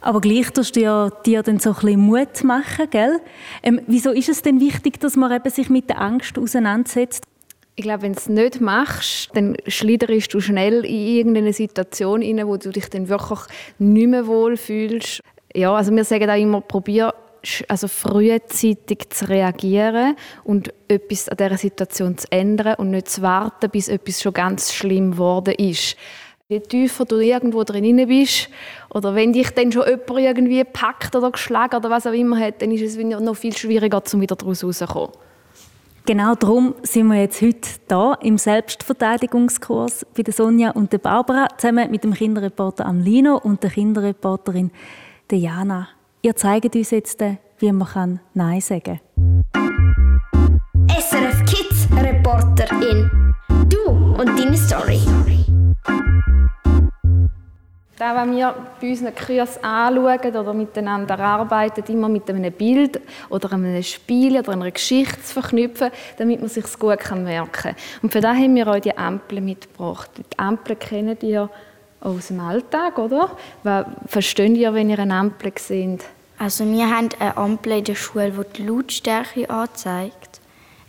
Aber 0.00 0.22
gleich 0.22 0.50
tust 0.52 0.74
du 0.74 0.80
ja, 0.80 1.10
dir 1.10 1.42
dann 1.42 1.58
so 1.58 1.72
ein 1.72 1.74
bisschen 1.74 2.00
Mut 2.00 2.44
machen, 2.44 2.88
gell? 2.88 3.20
Ähm, 3.62 3.82
wieso 3.86 4.10
ist 4.12 4.30
es 4.30 4.40
denn 4.40 4.58
wichtig, 4.58 5.00
dass 5.00 5.16
man 5.16 5.30
eben 5.30 5.50
sich 5.50 5.68
mit 5.68 5.90
der 5.90 6.00
Angst 6.00 6.38
auseinandersetzt? 6.38 7.26
Ich 7.74 7.84
glaube, 7.84 8.02
wenn 8.02 8.12
du 8.12 8.18
es 8.18 8.28
nicht 8.28 8.60
machst, 8.60 9.30
dann 9.34 9.56
schliderst 9.66 10.34
du 10.34 10.40
schnell 10.40 10.84
in 10.84 11.16
irgendeine 11.16 11.54
Situation 11.54 12.20
hinein, 12.20 12.46
wo 12.46 12.58
du 12.58 12.70
dich 12.70 12.90
dann 12.90 13.08
wirklich 13.08 13.40
nicht 13.78 14.08
mehr 14.08 14.26
wohl 14.26 14.58
fühlst. 14.58 15.20
Ja, 15.54 15.74
also 15.74 15.94
wir 15.94 16.04
sagen 16.04 16.28
auch 16.28 16.36
immer, 16.36 16.60
probier 16.60 17.14
also 17.68 17.88
frühzeitig 17.88 19.10
zu 19.10 19.28
reagieren 19.28 20.16
und 20.44 20.72
etwas 20.86 21.28
an 21.28 21.38
dieser 21.38 21.56
Situation 21.56 22.16
zu 22.16 22.30
ändern 22.30 22.74
und 22.76 22.90
nicht 22.90 23.08
zu 23.08 23.22
warten, 23.22 23.70
bis 23.70 23.88
etwas 23.88 24.22
schon 24.22 24.32
ganz 24.32 24.72
schlimm 24.72 25.12
geworden 25.12 25.54
ist. 25.54 25.96
Je 26.48 26.60
tiefer 26.60 27.04
du 27.04 27.18
irgendwo 27.18 27.64
drin 27.64 28.06
bist 28.06 28.48
oder 28.90 29.14
wenn 29.14 29.32
dich 29.32 29.50
dann 29.50 29.72
schon 29.72 29.88
jemand 29.88 30.10
irgendwie 30.10 30.64
packt 30.64 31.16
oder 31.16 31.30
geschlagen 31.30 31.76
oder 31.76 31.90
was 31.90 32.06
auch 32.06 32.12
immer 32.12 32.38
hat, 32.38 32.60
dann 32.60 32.70
ist 32.70 32.82
es 32.82 32.96
noch 33.02 33.34
viel 33.34 33.56
schwieriger, 33.56 34.02
um 34.12 34.20
wieder 34.20 34.36
daraus 34.36 34.62
rauszukommen. 34.62 35.12
Genau 36.04 36.34
darum 36.34 36.74
sind 36.82 37.06
wir 37.06 37.20
jetzt 37.20 37.40
heute 37.42 37.68
hier 37.88 38.18
im 38.22 38.36
Selbstverteidigungskurs 38.36 40.04
bei 40.16 40.24
der 40.24 40.34
Sonja 40.34 40.72
und 40.72 40.92
der 40.92 40.98
Barbara 40.98 41.46
zusammen 41.56 41.92
mit 41.92 42.02
dem 42.02 42.12
Kinderreporter 42.12 42.86
Amlino 42.86 43.36
und 43.36 43.62
der 43.62 43.70
Kinderreporterin 43.70 44.72
Diana. 45.30 45.88
Ihr 46.22 46.34
zeigt 46.34 46.74
uns 46.74 46.90
jetzt, 46.90 47.22
wie 47.58 47.70
man 47.72 48.18
Nein 48.34 48.60
sagen 48.60 49.00
kann. 49.14 49.44
SRF 50.88 51.44
Kids 51.44 51.86
Reporterin. 51.96 53.21
Da, 58.02 58.16
wenn 58.16 58.34
wir 58.34 58.52
bei 58.80 58.90
unseren 58.90 59.14
Kursen 59.14 59.62
anschauen 59.62 60.34
oder 60.36 60.52
miteinander 60.52 61.16
arbeiten, 61.20 61.84
immer 61.86 62.08
mit 62.08 62.28
einem 62.28 62.50
Bild 62.50 63.00
oder 63.30 63.52
einem 63.52 63.80
Spiel 63.80 64.40
oder 64.40 64.50
einer 64.54 64.72
Geschichte 64.72 65.22
zu 65.22 65.34
verknüpfen, 65.34 65.92
damit 66.16 66.40
man 66.40 66.48
sich 66.48 66.64
gut 66.80 66.98
merken 67.12 67.52
kann. 67.52 67.76
Und 68.02 68.12
für 68.12 68.20
das 68.20 68.36
haben 68.36 68.56
wir 68.56 68.66
euch 68.66 68.82
die 68.82 68.98
Ampeln 68.98 69.44
mitgebracht. 69.44 70.10
Die 70.18 70.36
Ampeln 70.36 70.80
kennt 70.80 71.22
ihr 71.22 71.48
aus 72.00 72.26
dem 72.26 72.40
Alltag, 72.40 72.98
oder? 72.98 73.36
Was 73.62 73.86
versteht 74.06 74.56
ihr, 74.56 74.74
wenn 74.74 74.90
ihr 74.90 74.98
eine 74.98 75.14
Ampel 75.14 75.52
seht? 75.56 76.04
Also 76.38 76.66
wir 76.68 76.90
haben 76.90 77.08
eine 77.20 77.36
Ampel 77.36 77.78
in 77.78 77.84
der 77.84 77.94
Schule, 77.94 78.32
die 78.32 78.62
die 78.62 78.66
Lautstärke 78.66 79.48
anzeigt. 79.48 80.40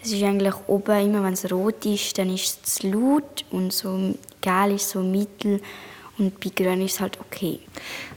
Es 0.04 0.12
ist 0.12 0.24
eigentlich 0.24 0.56
oben 0.66 1.00
immer, 1.00 1.24
wenn 1.24 1.34
es 1.34 1.52
rot 1.52 1.86
ist, 1.86 2.18
dann 2.18 2.34
ist 2.34 2.66
es 2.66 2.76
zu 2.78 2.90
laut 2.90 3.46
und 3.52 3.72
so 3.72 4.16
gelb 4.42 4.74
ist 4.74 4.90
so 4.90 5.02
mittel 5.02 5.62
und 6.18 6.40
bei 6.40 6.50
grün 6.56 6.82
ist 6.82 6.94
es 6.96 7.00
halt 7.02 7.20
okay. 7.20 7.60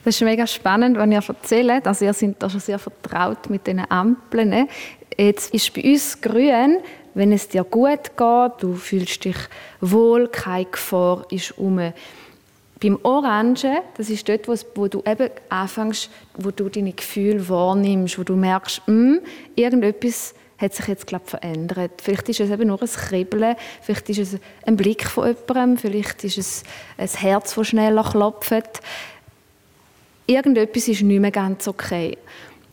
Das 0.05 0.15
ist 0.15 0.23
mega 0.23 0.47
spannend, 0.47 0.99
wenn 0.99 1.13
ihr 1.13 1.23
erzählt. 1.27 1.87
Also 1.87 2.05
ihr 2.05 2.13
seid 2.13 2.37
da 2.39 2.51
schon 2.51 2.61
sehr 2.61 2.79
vertraut 2.79 3.49
mit 3.49 3.67
den 3.67 3.91
Ampeln. 3.91 4.69
Jetzt 5.17 5.55
ist 5.55 5.73
bei 5.73 5.83
uns 5.83 6.21
grün, 6.21 6.79
wenn 7.15 7.33
es 7.33 7.49
dir 7.49 7.65
gut 7.65 8.17
geht, 8.17 8.53
du 8.59 8.75
fühlst 8.75 9.25
dich 9.25 9.37
wohl, 9.81 10.29
keine 10.29 10.67
Gefahr 10.67 11.25
ist 11.31 11.57
um. 11.57 11.81
Beim 12.83 12.99
Orangen, 13.03 13.79
das 13.97 14.11
ist 14.11 14.29
dort, 14.29 14.47
wo 14.47 14.87
du 14.87 15.03
eben 15.07 15.31
anfängst, 15.49 16.11
wo 16.37 16.51
du 16.51 16.69
deine 16.69 16.93
Gefühle 16.93 17.49
wahrnimmst, 17.49 18.19
wo 18.19 18.23
du 18.23 18.37
merkst, 18.37 18.83
hm, 18.87 19.21
irgendetwas 19.55 20.35
hat 20.59 20.75
sich 20.75 20.87
jetzt 20.89 21.07
glaub, 21.07 21.29
verändert. 21.29 22.01
Vielleicht 22.03 22.29
ist 22.29 22.41
es 22.41 22.51
eben 22.51 22.69
nur 22.69 22.81
ein 22.81 22.89
Kribbeln, 22.89 23.57
vielleicht 23.83 24.09
ist 24.11 24.19
es 24.19 24.41
ein 24.65 24.77
Blick 24.77 25.07
von 25.07 25.29
jemandem, 25.29 25.79
vielleicht 25.79 26.25
ist 26.25 26.39
es 26.39 26.63
ein 26.97 27.09
Herz, 27.09 27.55
das 27.55 27.69
schneller 27.69 28.05
klopft. 28.05 28.81
Irgendetwas 30.27 30.89
ist 30.89 31.03
nicht 31.03 31.21
mehr 31.21 31.31
ganz 31.31 31.69
okay. 31.69 32.17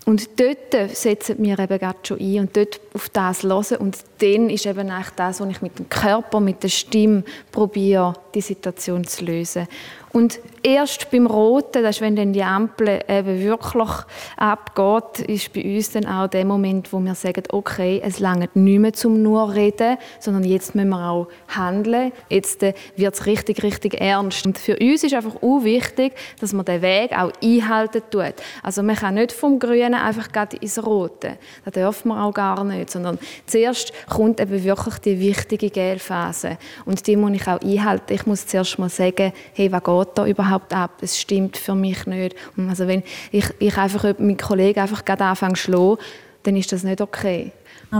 Und 0.05 0.37
dort 0.39 0.95
setzen 0.95 1.37
wir 1.39 1.57
eben 1.59 1.79
gerade 1.79 1.99
schon 2.03 2.19
ein 2.19 2.39
und 2.39 2.57
dort 2.57 2.81
auf 2.93 3.07
das 3.09 3.43
hören. 3.43 3.77
Und 3.77 3.97
dann 4.19 4.49
ist 4.49 4.65
eben 4.65 4.89
eigentlich 4.89 5.13
das, 5.15 5.39
was 5.39 5.49
ich 5.49 5.61
mit 5.61 5.79
dem 5.79 5.87
Körper, 5.87 6.41
mit 6.41 6.61
der 6.61 6.67
Stimme 6.69 7.23
probiere, 7.51 8.13
die 8.33 8.41
Situation 8.41 9.05
zu 9.05 9.23
lösen. 9.23 9.67
Und 10.13 10.39
erst 10.61 11.09
beim 11.09 11.25
Roten, 11.25 11.81
das 11.81 11.95
ist, 11.95 12.01
wenn 12.01 12.15
dann 12.15 12.33
die 12.33 12.43
Ampel 12.43 12.99
eben 13.07 13.41
wirklich 13.41 13.89
abgeht, 14.37 15.27
ist 15.27 15.51
bei 15.53 15.63
uns 15.63 15.89
dann 15.89 16.05
auch 16.05 16.27
der 16.27 16.45
Moment, 16.45 16.93
wo 16.93 16.99
wir 16.99 17.15
sagen, 17.15 17.41
okay, 17.51 17.99
es 18.05 18.19
langt 18.19 18.55
nicht 18.55 18.79
mehr 18.79 18.93
zum 18.93 19.23
nur 19.23 19.55
reden, 19.55 19.97
sondern 20.19 20.43
jetzt 20.43 20.75
müssen 20.75 20.89
wir 20.89 21.09
auch 21.09 21.27
handeln. 21.47 22.11
Jetzt 22.29 22.61
äh, 22.61 22.75
wird 22.95 23.15
es 23.15 23.25
richtig, 23.25 23.63
richtig 23.63 23.99
ernst. 23.99 24.45
Und 24.45 24.59
für 24.59 24.77
uns 24.77 25.03
ist 25.03 25.15
einfach 25.15 25.35
auch 25.37 25.63
wichtig, 25.63 26.13
dass 26.39 26.53
man 26.53 26.65
den 26.65 26.83
Weg 26.83 27.11
auch 27.17 27.31
einhalten 27.41 28.03
tut. 28.11 28.35
Also 28.61 28.83
man 28.83 28.95
kann 28.95 29.15
nicht 29.15 29.31
vom 29.31 29.57
Grünen 29.57 29.95
einfach 29.95 30.31
gerade 30.31 30.57
ins 30.57 30.85
Rote. 30.85 31.37
Das 31.65 31.73
dürfen 31.73 32.09
wir 32.09 32.23
auch 32.23 32.33
gar 32.35 32.63
nicht, 32.63 32.91
sondern 32.91 33.17
zuerst 33.47 33.91
kommt 34.07 34.39
eben 34.39 34.63
wirklich 34.63 34.99
die 34.99 35.19
wichtige 35.19 35.71
Gelphase. 35.71 36.59
Und 36.85 37.07
die 37.07 37.15
muss 37.15 37.31
ich 37.31 37.47
auch 37.47 37.59
einhalten. 37.61 38.13
Ich 38.13 38.27
muss 38.27 38.45
zuerst 38.45 38.77
mal 38.77 38.89
sagen, 38.89 39.33
hey, 39.53 39.71
was 39.71 39.83
geht 39.83 40.02
da 40.05 40.25
überhaupt 40.25 40.73
ab? 40.73 40.91
Es 41.01 41.19
stimmt 41.19 41.57
für 41.57 41.75
mich 41.75 42.05
nicht. 42.05 42.35
Also 42.69 42.87
wenn 42.87 43.03
ich, 43.31 43.45
ich 43.59 43.77
einfach 43.77 44.03
meinen 44.19 44.37
Kollegen 44.37 44.79
einfach 44.79 45.05
gerade 45.05 45.25
anfange 45.25 45.55
zu 45.55 45.63
schlagen, 45.63 45.97
dann 46.43 46.55
ist 46.55 46.71
das 46.71 46.83
nicht 46.83 47.01
okay. 47.01 47.51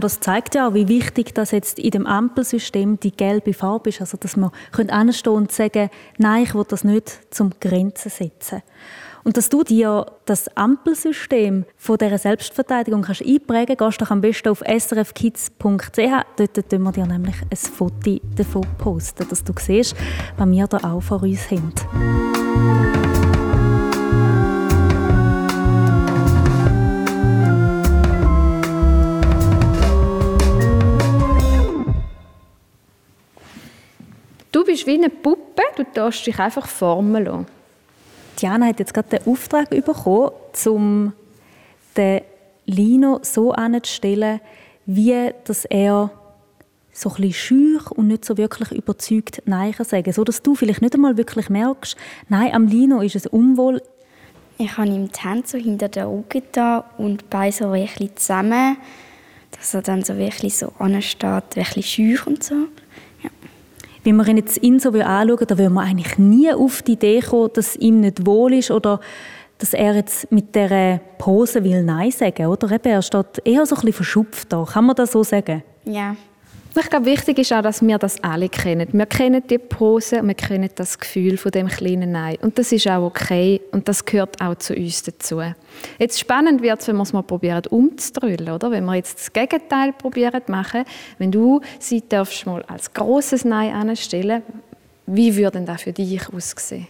Das 0.02 0.20
zeigt 0.20 0.56
ja 0.56 0.68
auch, 0.68 0.74
wie 0.74 0.88
wichtig 0.88 1.36
das 1.36 1.52
jetzt 1.52 1.78
in 1.78 1.92
dem 1.92 2.08
Ampelsystem 2.08 3.00
die 3.00 3.16
gelbe 3.16 3.54
Farbe 3.54 3.90
ist. 3.90 4.02
Also, 4.02 4.18
dass 4.18 4.36
man 4.36 4.52
anstehen 4.90 5.34
und 5.34 5.52
sagen, 5.52 5.90
nein, 6.18 6.44
ich 6.44 6.56
will 6.56 6.66
das 6.68 6.84
nicht 6.84 7.20
zum 7.30 7.52
Grenzen 7.60 8.10
setzen. 8.10 8.64
Und 9.24 9.38
dass 9.38 9.48
du 9.48 9.64
dir 9.64 10.06
das 10.26 10.50
Ampelsystem 10.58 11.66
von 11.78 11.98
dieser 11.98 12.18
Selbstverteidigung 12.18 13.04
kannst 13.04 13.22
einprägen 13.22 13.78
kannst, 13.78 14.00
gehst 14.00 14.10
du 14.10 14.14
am 14.14 14.22
besten 14.22 14.50
auf 14.50 14.62
srfkids.ch. 14.68 15.58
Dort 16.36 16.70
tun 16.70 16.84
wir 16.84 16.92
dir 16.92 17.06
nämlich 17.06 17.36
ein 17.50 17.58
Foto 17.58 18.20
davon 18.36 18.68
posten, 18.78 19.28
dass 19.30 19.44
du 19.44 19.54
siehst, 19.58 19.96
was 20.38 20.50
wir 20.50 20.68
da 20.68 20.78
auch 20.78 21.02
vor 21.02 21.24
uns 21.24 21.50
haben. 21.50 21.72
Du 34.52 34.66
bist 34.66 34.86
wie 34.86 34.96
eine 34.96 35.10
Puppe, 35.10 35.64
du 35.78 35.86
darfst 35.94 36.28
dich 36.28 36.38
einfach 36.38 36.68
formen 36.68 37.24
lassen. 37.24 37.63
Diana 38.44 38.68
hat 38.68 38.80
jetzt 38.80 38.94
gerade 38.94 39.20
den 39.20 39.28
Auftrag 39.32 39.70
bekommen, 39.70 40.32
um 40.66 41.14
den 41.96 42.22
Lino 42.66 43.20
so 43.22 43.54
anzustellen, 43.54 44.42
wie 44.86 45.32
dass 45.46 45.64
er 45.64 46.12
so 46.92 47.10
ein 47.10 47.22
bisschen 47.22 47.80
und 47.92 48.08
nicht 48.08 48.26
so 48.26 48.38
wirklich 48.38 48.72
überzeugt 48.72 49.42
Nein 49.46 49.72
kann 49.72 49.86
sagen. 49.86 50.12
So 50.12 50.26
dass 50.26 50.42
du 50.42 50.56
vielleicht 50.56 50.82
nicht 50.82 50.94
einmal 50.94 51.16
wirklich 51.16 51.50
merkst, 51.50 51.96
nein, 52.28 52.54
am 52.54 52.68
Lino 52.68 53.00
ist 53.00 53.16
es 53.16 53.26
unwohl. 53.28 53.82
Ich 54.58 54.78
habe 54.78 54.90
ihm 54.90 55.10
die 55.10 55.20
Hände 55.22 55.48
so 55.48 55.58
hinter 55.58 55.88
den 55.88 56.04
Augen 56.04 56.44
da 56.52 56.84
und 56.98 57.30
beide 57.30 57.56
so 57.56 57.72
ein 57.72 57.86
bisschen 57.86 58.16
zusammen, 58.18 58.78
dass 59.52 59.74
er 59.74 59.82
dann 59.82 60.04
so 60.04 60.18
wirklich 60.18 60.58
so 60.58 60.74
ansteht, 60.80 61.56
wirklich 61.56 61.90
schüch 61.90 62.28
und 62.28 62.44
so. 62.44 62.68
Wenn 64.04 64.18
wir 64.18 64.28
ihn 64.28 64.38
jetzt 64.38 64.62
ihn 64.62 64.80
so 64.80 64.90
anschauen, 64.90 65.48
dann 65.48 65.58
würden 65.58 65.74
wir 65.74 65.82
eigentlich 65.82 66.18
nie 66.18 66.52
auf 66.52 66.82
die 66.82 66.94
Idee 66.94 67.22
kommen, 67.22 67.50
dass 67.54 67.76
ihm 67.76 68.02
nicht 68.02 68.26
wohl 68.26 68.54
ist 68.54 68.72
oder 68.72 69.00
dass 69.60 69.74
er 69.74 69.96
jetzt 69.96 70.30
mit 70.32 70.54
dieser 70.56 71.00
Pose 71.18 71.64
will 71.64 71.84
Nein 71.84 72.12
sagen, 72.12 72.48
oder? 72.48 72.70
Er 72.84 73.02
steht 73.02 73.42
eher 73.46 73.66
so 73.66 73.76
ein 73.76 73.82
bisschen 73.82 73.94
verschupft 73.94 74.52
da. 74.52 74.66
Kann 74.66 74.86
man 74.86 74.96
das 74.96 75.14
so 75.14 75.24
sagen? 75.24 75.64
Ja. 75.86 76.16
Ich 76.76 76.90
glaube, 76.90 77.06
wichtig 77.06 77.38
ist 77.38 77.54
auch, 77.54 77.62
dass 77.62 77.84
wir 77.84 78.00
das 78.00 78.24
alle 78.24 78.50
kennen. 78.50 78.88
Wir 78.92 79.06
kennen 79.06 79.44
die 79.48 79.60
Pose 79.60 80.20
und 80.20 80.28
wir 80.28 80.34
kennen 80.34 80.70
das 80.74 80.98
Gefühl 80.98 81.38
von 81.38 81.52
dem 81.52 81.68
kleinen 81.68 82.12
Nein. 82.12 82.38
Und 82.42 82.58
das 82.58 82.72
ist 82.72 82.88
auch 82.88 83.06
okay 83.06 83.62
und 83.72 83.88
das 83.88 84.04
gehört 84.04 84.42
auch 84.42 84.56
zu 84.56 84.74
uns 84.76 85.04
dazu. 85.04 85.40
Jetzt 86.00 86.20
spannend 86.20 86.64
wird 86.64 86.82
es, 86.82 86.88
wenn 86.88 86.96
wir 86.96 87.04
es 87.04 87.14
mal 87.14 87.22
probieren 87.22 87.62
umzudrüllen, 87.70 88.50
oder? 88.50 88.72
Wenn 88.72 88.86
wir 88.86 88.96
jetzt 88.96 89.20
das 89.20 89.32
Gegenteil 89.32 89.94
probieren 89.94 90.42
machen, 90.48 90.84
wenn 91.20 91.32
du 91.32 91.62
sie 91.78 92.02
darfst 92.10 92.48
mal 92.48 92.64
als 92.64 92.92
großes 92.92 93.46
Nein 93.46 93.74
anstellen, 93.74 94.42
wie 95.06 95.36
würde 95.36 95.52
denn 95.52 95.68
das 95.68 95.84
für 95.84 95.94
dich 95.94 96.20
aussehen? 96.34 96.88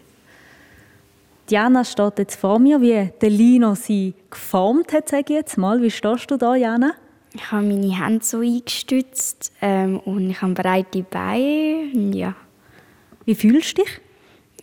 Diana 1.50 1.84
steht 1.84 2.20
jetzt 2.20 2.36
vor 2.38 2.58
mir, 2.58 2.80
wie 2.80 3.12
der 3.22 3.30
Lino 3.30 3.75
sie 3.75 4.13
geformt 4.30 4.94
hat, 4.94 5.10
sage 5.10 5.25
ich 5.28 5.36
jetzt 5.36 5.58
mal. 5.58 5.82
Wie 5.82 5.92
stehst 5.92 6.32
du 6.32 6.38
da, 6.38 6.56
Jana? 6.56 6.94
Ich 7.36 7.52
habe 7.52 7.66
meine 7.66 8.00
Hände 8.00 8.24
so 8.24 8.40
eingestützt 8.40 9.52
ähm, 9.62 10.00
und 10.00 10.30
ich 10.30 10.42
habe 10.42 10.54
breite 10.54 11.04
Beine. 11.04 12.16
Ja. 12.16 12.36
Wie 13.25 13.36
fühlst 13.36 13.78
du 13.78 13.84
dich? 13.84 14.02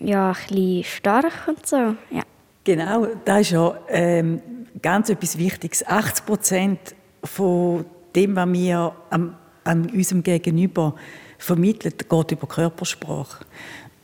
Ja, 0.01 0.31
ein 0.31 0.37
bisschen 0.49 0.85
stark 0.85 1.49
und 1.49 1.67
so. 1.67 1.97
Ja. 2.11 2.23
Genau, 2.65 3.07
das 3.25 3.41
ist 3.41 3.51
ja 3.51 3.79
ähm, 3.89 4.41
ganz 4.81 5.09
etwas 5.09 5.37
Wichtiges. 5.37 5.85
80 5.87 6.27
Prozent 6.27 6.79
von 7.25 7.85
dem, 8.15 8.37
was 8.37 8.53
wir 8.53 8.95
an, 9.11 9.37
an 9.65 9.91
unserem 9.91 10.23
Gegenüber 10.23 10.95
vermitteln, 11.39 11.95
geht 11.97 12.33
über 12.33 12.47
Körpersprache. 12.47 13.45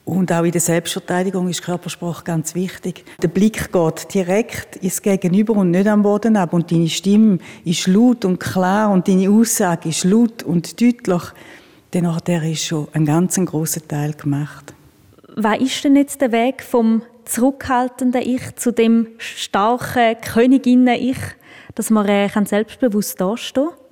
Und 0.07 0.31
auch 0.31 0.45
in 0.45 0.53
der 0.53 0.61
Selbstverteidigung 0.61 1.49
ist 1.49 1.65
Körpersprache 1.65 2.23
ganz 2.23 2.55
wichtig. 2.55 3.05
Der 3.21 3.27
Blick 3.27 3.73
geht 3.73 4.15
direkt 4.15 4.77
ins 4.77 5.03
Gegenüber 5.03 5.55
und 5.55 5.73
nicht 5.73 5.89
am 5.89 6.03
Boden 6.03 6.37
ab. 6.37 6.53
Und 6.53 6.71
deine 6.71 6.89
Stimme 6.89 7.39
ist 7.65 7.89
laut 7.89 8.25
und 8.25 8.39
klar 8.39 8.93
und 8.93 9.09
deine 9.09 9.29
Aussage 9.29 9.89
ist 9.89 10.05
laut 10.05 10.45
und 10.45 10.81
deutlich. 10.81 11.23
Dann 11.91 12.05
ist 12.45 12.65
schon 12.65 12.87
ein 12.93 13.05
ganz 13.05 13.35
großer 13.35 13.87
Teil 13.87 14.13
gemacht. 14.13 14.75
Was 15.35 15.59
ist 15.59 15.83
denn 15.83 15.97
jetzt 15.97 16.21
der 16.21 16.31
Weg 16.31 16.63
vom 16.63 17.03
zurückhaltenden 17.25 18.23
Ich 18.23 18.55
zu 18.55 18.71
dem 18.73 19.09
starken 19.19 20.21
Königinnen-Ich, 20.21 21.19
dass 21.75 21.91
man 21.91 22.07
selbstbewusst 22.47 23.21
dastehen 23.21 23.71
kann? 23.71 23.86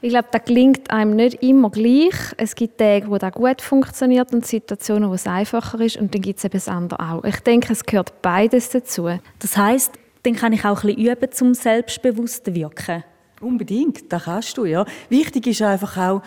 Ich 0.00 0.10
glaube, 0.10 0.28
das 0.30 0.44
klingt 0.44 0.92
einem 0.92 1.16
nicht 1.16 1.42
immer 1.42 1.70
gleich. 1.70 2.14
Es 2.36 2.54
gibt 2.54 2.78
Tage, 2.78 3.10
wo 3.10 3.18
das 3.18 3.32
gut 3.32 3.60
funktioniert 3.60 4.32
und 4.32 4.46
Situationen, 4.46 5.10
wo 5.10 5.14
es 5.14 5.26
einfacher 5.26 5.80
ist. 5.80 5.96
Und 5.96 6.14
dann 6.14 6.22
gibt 6.22 6.38
es 6.38 6.44
eben 6.44 6.52
das 6.52 6.68
andere 6.68 7.00
auch. 7.00 7.24
Ich 7.24 7.40
denke, 7.40 7.72
es 7.72 7.84
gehört 7.84 8.22
beides 8.22 8.70
dazu. 8.70 9.08
Das 9.40 9.56
heißt, 9.56 9.92
dann 10.22 10.36
kann 10.36 10.52
ich 10.52 10.64
auch 10.64 10.84
ein 10.84 10.94
bisschen 10.94 11.12
üben, 11.12 11.32
zum 11.32 11.52
selbstbewusst 11.52 12.44
zu 12.44 12.54
wirken. 12.54 13.02
Unbedingt, 13.40 14.12
das 14.12 14.24
kannst 14.24 14.56
du, 14.56 14.66
ja. 14.66 14.84
Wichtig 15.08 15.48
ist 15.48 15.62
einfach 15.62 15.96
auch, 15.96 16.22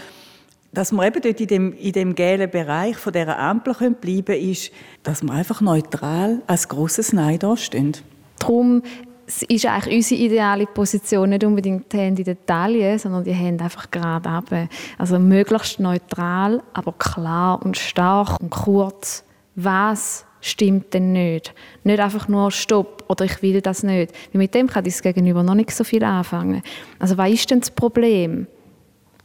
dass 0.74 0.92
wir 0.92 1.06
eben 1.06 1.22
dort 1.22 1.40
in 1.40 1.48
dem, 1.48 1.74
in 1.74 1.92
dem 1.94 2.16
gelben 2.16 2.50
Bereich 2.50 2.98
von 2.98 3.14
dieser 3.14 3.40
Ampel 3.40 3.74
bleiben 3.74 4.26
können, 4.26 4.50
ist, 4.52 4.72
dass 5.04 5.24
wir 5.24 5.32
einfach 5.32 5.62
neutral 5.62 6.42
als 6.46 6.68
grosses 6.68 7.14
Nein 7.14 7.40
dastehen. 7.40 7.96
Darum 8.40 8.84
es 9.32 9.44
ist 9.44 9.66
eigentlich 9.66 9.96
unsere 9.96 10.22
ideale 10.22 10.66
Position, 10.66 11.30
nicht 11.30 11.44
unbedingt 11.46 11.92
die 11.94 11.98
Hände 11.98 12.22
in 12.22 12.26
den 12.26 12.46
Taille, 12.46 13.00
sondern 13.00 13.24
die 13.24 13.32
Hände 13.32 13.64
einfach 13.64 13.90
gerade 13.90 14.28
runter. 14.28 14.68
Also 14.98 15.20
möglichst 15.20 15.80
neutral, 15.80 16.62
aber 16.74 16.92
klar 16.94 17.62
und 17.64 17.78
stark 17.78 18.42
und 18.42 18.50
kurz. 18.50 19.24
Was 19.56 20.26
stimmt 20.42 20.94
denn 20.94 21.14
nicht? 21.14 21.54
Nicht 21.84 22.00
einfach 22.02 22.28
nur 22.28 22.52
Stopp 22.52 23.06
oder 23.08 23.24
ich 23.24 23.42
will 23.42 23.62
das 23.62 23.84
nicht. 23.84 24.14
Weil 24.34 24.40
mit 24.40 24.54
dem 24.54 24.68
kann 24.68 24.84
das 24.84 25.02
Gegenüber 25.02 25.44
noch 25.44 25.56
nicht 25.56 25.72
so 25.72 25.86
viel 25.86 26.04
anfangen. 26.04 26.62
Also 27.00 27.18
was 27.18 27.32
ist 27.32 27.50
denn 27.50 27.62
das 27.62 27.72
Problem? 27.72 28.48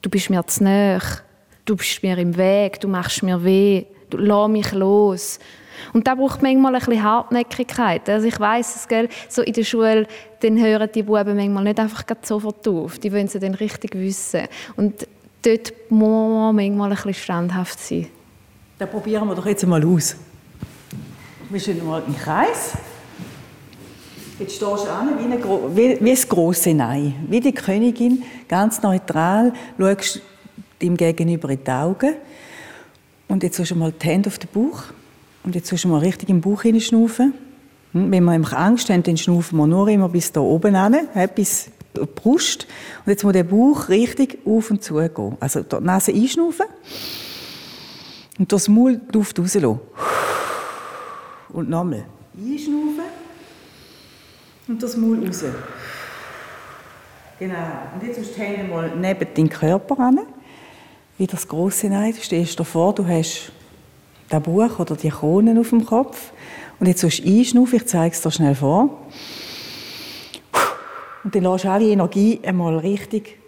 Du 0.02 0.10
bist 0.10 0.30
mir 0.30 0.46
zu 0.46 0.62
nahe, 0.62 1.00
du 1.64 1.74
bist 1.74 2.02
mir 2.04 2.16
im 2.16 2.36
Weg, 2.36 2.80
du 2.80 2.86
machst 2.86 3.24
mir 3.24 3.42
weh, 3.42 3.86
du 4.10 4.18
lass 4.18 4.48
mich 4.48 4.70
los. 4.72 5.40
Und 5.92 6.06
da 6.06 6.14
braucht 6.14 6.42
manchmal 6.42 6.74
ein 6.74 6.78
bisschen 6.80 7.02
Hartnäckigkeit. 7.02 8.08
Also 8.08 8.26
ich 8.26 8.38
weiss 8.38 8.76
es, 8.76 8.88
gell, 8.88 9.08
so 9.28 9.42
in 9.42 9.52
der 9.52 9.64
Schule, 9.64 10.06
dann 10.40 10.58
hören 10.58 10.88
die 10.94 11.02
Buben 11.02 11.36
manchmal 11.36 11.64
nicht 11.64 11.80
einfach 11.80 12.04
sofort 12.22 12.66
auf. 12.68 12.98
Die 12.98 13.12
wollen 13.12 13.26
es 13.26 13.32
dann 13.32 13.54
richtig 13.54 13.94
wissen. 13.94 14.42
Und 14.76 15.06
dort 15.42 15.72
muss 15.90 16.30
man 16.30 16.56
manchmal 16.56 16.90
ein 16.90 16.96
bisschen 16.96 17.14
standhaft 17.14 17.78
sein. 17.80 18.08
Dann 18.78 18.90
probieren 18.90 19.26
wir 19.26 19.34
doch 19.34 19.46
jetzt 19.46 19.66
mal 19.66 19.84
aus. 19.84 20.16
Wir 21.48 21.60
stehen 21.60 21.86
mal 21.86 22.02
im 22.06 22.16
Kreis. 22.16 22.72
Jetzt 24.38 24.56
stehst 24.56 24.62
du 24.62 24.90
an 24.90 25.18
wie, 25.18 25.24
eine, 25.24 25.42
wie, 25.74 26.04
wie 26.04 26.10
ein 26.10 26.28
grosses 26.28 26.74
Nein. 26.74 27.14
Wie 27.28 27.40
die 27.40 27.52
Königin, 27.52 28.22
ganz 28.48 28.82
neutral, 28.82 29.52
schaust 29.78 30.20
dem 30.82 30.96
Gegenüber 30.96 31.48
in 31.48 31.64
die 31.64 31.70
Augen. 31.70 32.14
Und 33.28 33.42
jetzt 33.42 33.58
hast 33.58 33.70
du 33.70 33.76
mal 33.76 33.92
die 33.92 34.06
Hände 34.06 34.28
auf 34.28 34.38
den 34.38 34.50
Bauch. 34.52 34.84
Und 35.46 35.54
jetzt 35.54 35.70
hast 35.70 35.84
du 35.84 35.88
mal 35.88 36.00
richtig 36.00 36.28
im 36.28 36.40
Bauch 36.40 36.62
hineinschnaufen. 36.62 37.32
Hm, 37.92 38.10
wenn 38.10 38.24
wir 38.24 38.58
Angst 38.58 38.90
haben, 38.90 39.04
dann 39.04 39.16
schnaufen 39.16 39.56
wir 39.56 39.66
nur 39.68 39.88
immer 39.88 40.08
bis 40.08 40.32
da 40.32 40.40
oben 40.40 40.74
hin, 40.74 41.08
bis 41.36 41.70
die 41.96 42.00
Brust. 42.04 42.66
Und 43.04 43.12
jetzt 43.12 43.22
muss 43.22 43.32
der 43.32 43.44
Bauch 43.44 43.88
richtig 43.88 44.40
auf 44.44 44.72
und 44.72 44.82
zu 44.82 44.96
gehen. 44.96 45.36
Also 45.38 45.62
die 45.62 45.76
Nase 45.80 46.12
einschnaufen 46.12 46.66
und 48.40 48.52
das 48.52 48.68
Maul 48.68 49.00
Luft 49.12 49.38
rauslassen. 49.38 49.78
Und 51.50 51.70
nochmal 51.70 52.04
einschnaufen 52.36 53.04
und 54.66 54.82
das 54.82 54.96
Maul 54.96 55.24
raus. 55.24 55.44
Genau. 57.38 57.54
Und 57.94 58.04
jetzt 58.04 58.18
musst 58.18 58.30
du 58.32 58.34
die 58.34 58.40
Hände 58.40 58.64
mal 58.64 58.90
neben 58.96 59.26
deinen 59.32 59.48
Körper 59.48 60.00
an. 60.00 60.18
Wie 61.18 61.26
das 61.28 61.46
große 61.46 61.88
Nein. 61.88 62.12
Du 62.12 62.20
stehst 62.20 62.58
davor, 62.58 62.94
du 62.94 63.06
hast 63.06 63.52
das 64.28 64.42
Buch 64.42 64.78
oder 64.78 64.96
die 64.96 65.10
Kronen 65.10 65.58
auf 65.58 65.70
dem 65.70 65.84
Kopf. 65.84 66.32
Und 66.78 66.86
jetzt 66.86 67.00
sollst 67.00 67.24
du 67.24 67.28
einschnaufen. 67.28 67.76
Ich 67.76 67.86
zeige 67.86 68.14
es 68.14 68.20
dir 68.20 68.30
schnell 68.30 68.54
vor. 68.54 69.06
Und 71.24 71.34
dann 71.34 71.42
lässt 71.42 71.64
du 71.64 71.70
alle 71.70 71.86
Energie 71.86 72.40
einmal 72.44 72.78
richtig 72.78 73.38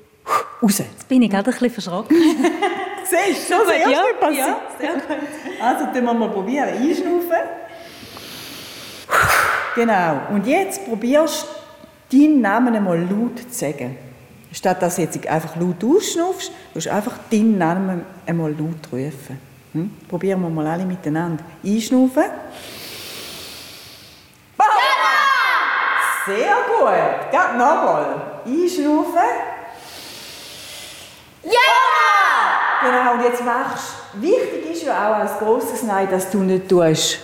raus. 0.63 0.79
Jetzt 0.79 1.09
bin 1.09 1.23
ich 1.23 1.31
gerade 1.31 1.51
ein 1.51 1.53
bisschen 1.53 1.71
verschrocken. 1.71 2.17
Siehst 3.05 3.51
du, 3.51 3.55
schon 3.55 3.67
das 3.67 3.77
erste 3.77 3.91
ja, 3.93 4.03
passiert. 4.21 4.47
Ja, 4.47 4.61
sehr 4.79 4.93
gut. 4.95 5.03
Also, 5.61 5.85
dann 5.95 6.05
wir 6.05 6.15
mal 6.15 6.29
probieren. 6.31 6.69
Einschnaufen. 6.69 7.31
Genau. 9.75 10.21
Und 10.33 10.47
jetzt 10.47 10.85
probierst 10.87 11.47
du 12.11 12.19
deinen 12.19 12.41
Namen 12.41 12.75
einmal 12.75 12.99
laut 12.99 13.39
zu 13.39 13.47
sagen. 13.51 13.97
Statt 14.53 14.83
dass 14.83 14.97
du 14.97 15.03
jetzt 15.03 15.27
einfach 15.27 15.57
laut 15.57 15.85
ausschnaufst, 15.85 16.51
musst 16.75 16.87
du 16.87 16.93
einfach 16.93 17.19
deinen 17.31 17.59
Namen 17.59 18.03
einmal 18.27 18.51
laut 18.51 18.93
rufen. 18.93 19.48
Hm? 19.73 19.91
Probieren 20.09 20.41
wir 20.43 20.49
mal 20.49 20.67
alle 20.67 20.85
miteinander. 20.85 21.45
Einschnaufen. 21.65 22.25
Sehr 26.27 26.57
gut. 26.69 27.31
Geht 27.31 27.59
nochmal. 27.59 28.43
Einschnaufen. 28.45 29.29
Ja! 31.45 31.51
Genau, 32.83 33.15
und 33.15 33.23
jetzt 33.23 33.45
machst 33.45 33.95
du. 34.13 34.23
Wichtig 34.23 34.73
ist 34.73 34.85
ja 34.85 35.11
auch 35.11 35.17
als 35.21 35.39
grosses 35.39 35.83
Nein, 35.83 36.09
dass 36.11 36.31
du 36.31 36.39
nicht 36.39 36.69
tust 36.69 37.21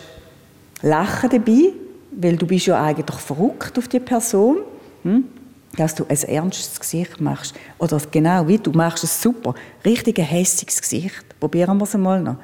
lachen 0.84 1.30
dabei, 1.30 1.72
weil 2.12 2.36
du 2.36 2.46
bist 2.46 2.66
ja 2.66 2.82
eigentlich 2.82 3.20
verrückt 3.20 3.78
auf 3.78 3.88
die 3.88 4.00
Person. 4.00 4.58
Hm? 5.02 5.28
Dass 5.76 5.94
du 5.94 6.04
ein 6.08 6.16
ernstes 6.16 6.78
Gesicht 6.78 7.20
machst. 7.20 7.54
Oder 7.78 8.00
genau 8.10 8.46
wie 8.46 8.58
du 8.58 8.70
machst 8.72 9.04
es 9.04 9.20
super. 9.20 9.54
Richtig 9.84 10.18
ein 10.18 10.24
hässiges 10.24 10.80
Gesicht. 10.80 11.38
Probieren 11.40 11.78
wir 11.78 11.84
es 11.84 11.94
einmal 11.94 12.20
noch. 12.20 12.36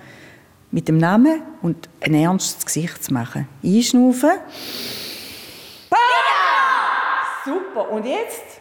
Mit 0.70 0.88
dem 0.88 0.98
Namen 0.98 1.42
und 1.62 1.88
ein 2.00 2.14
ernstes 2.14 2.64
Gesicht 2.64 3.04
zu 3.04 3.12
machen. 3.12 3.48
Einschnaufen. 3.62 4.30
Super. 7.44 7.90
Und 7.90 8.04
jetzt? 8.06 8.60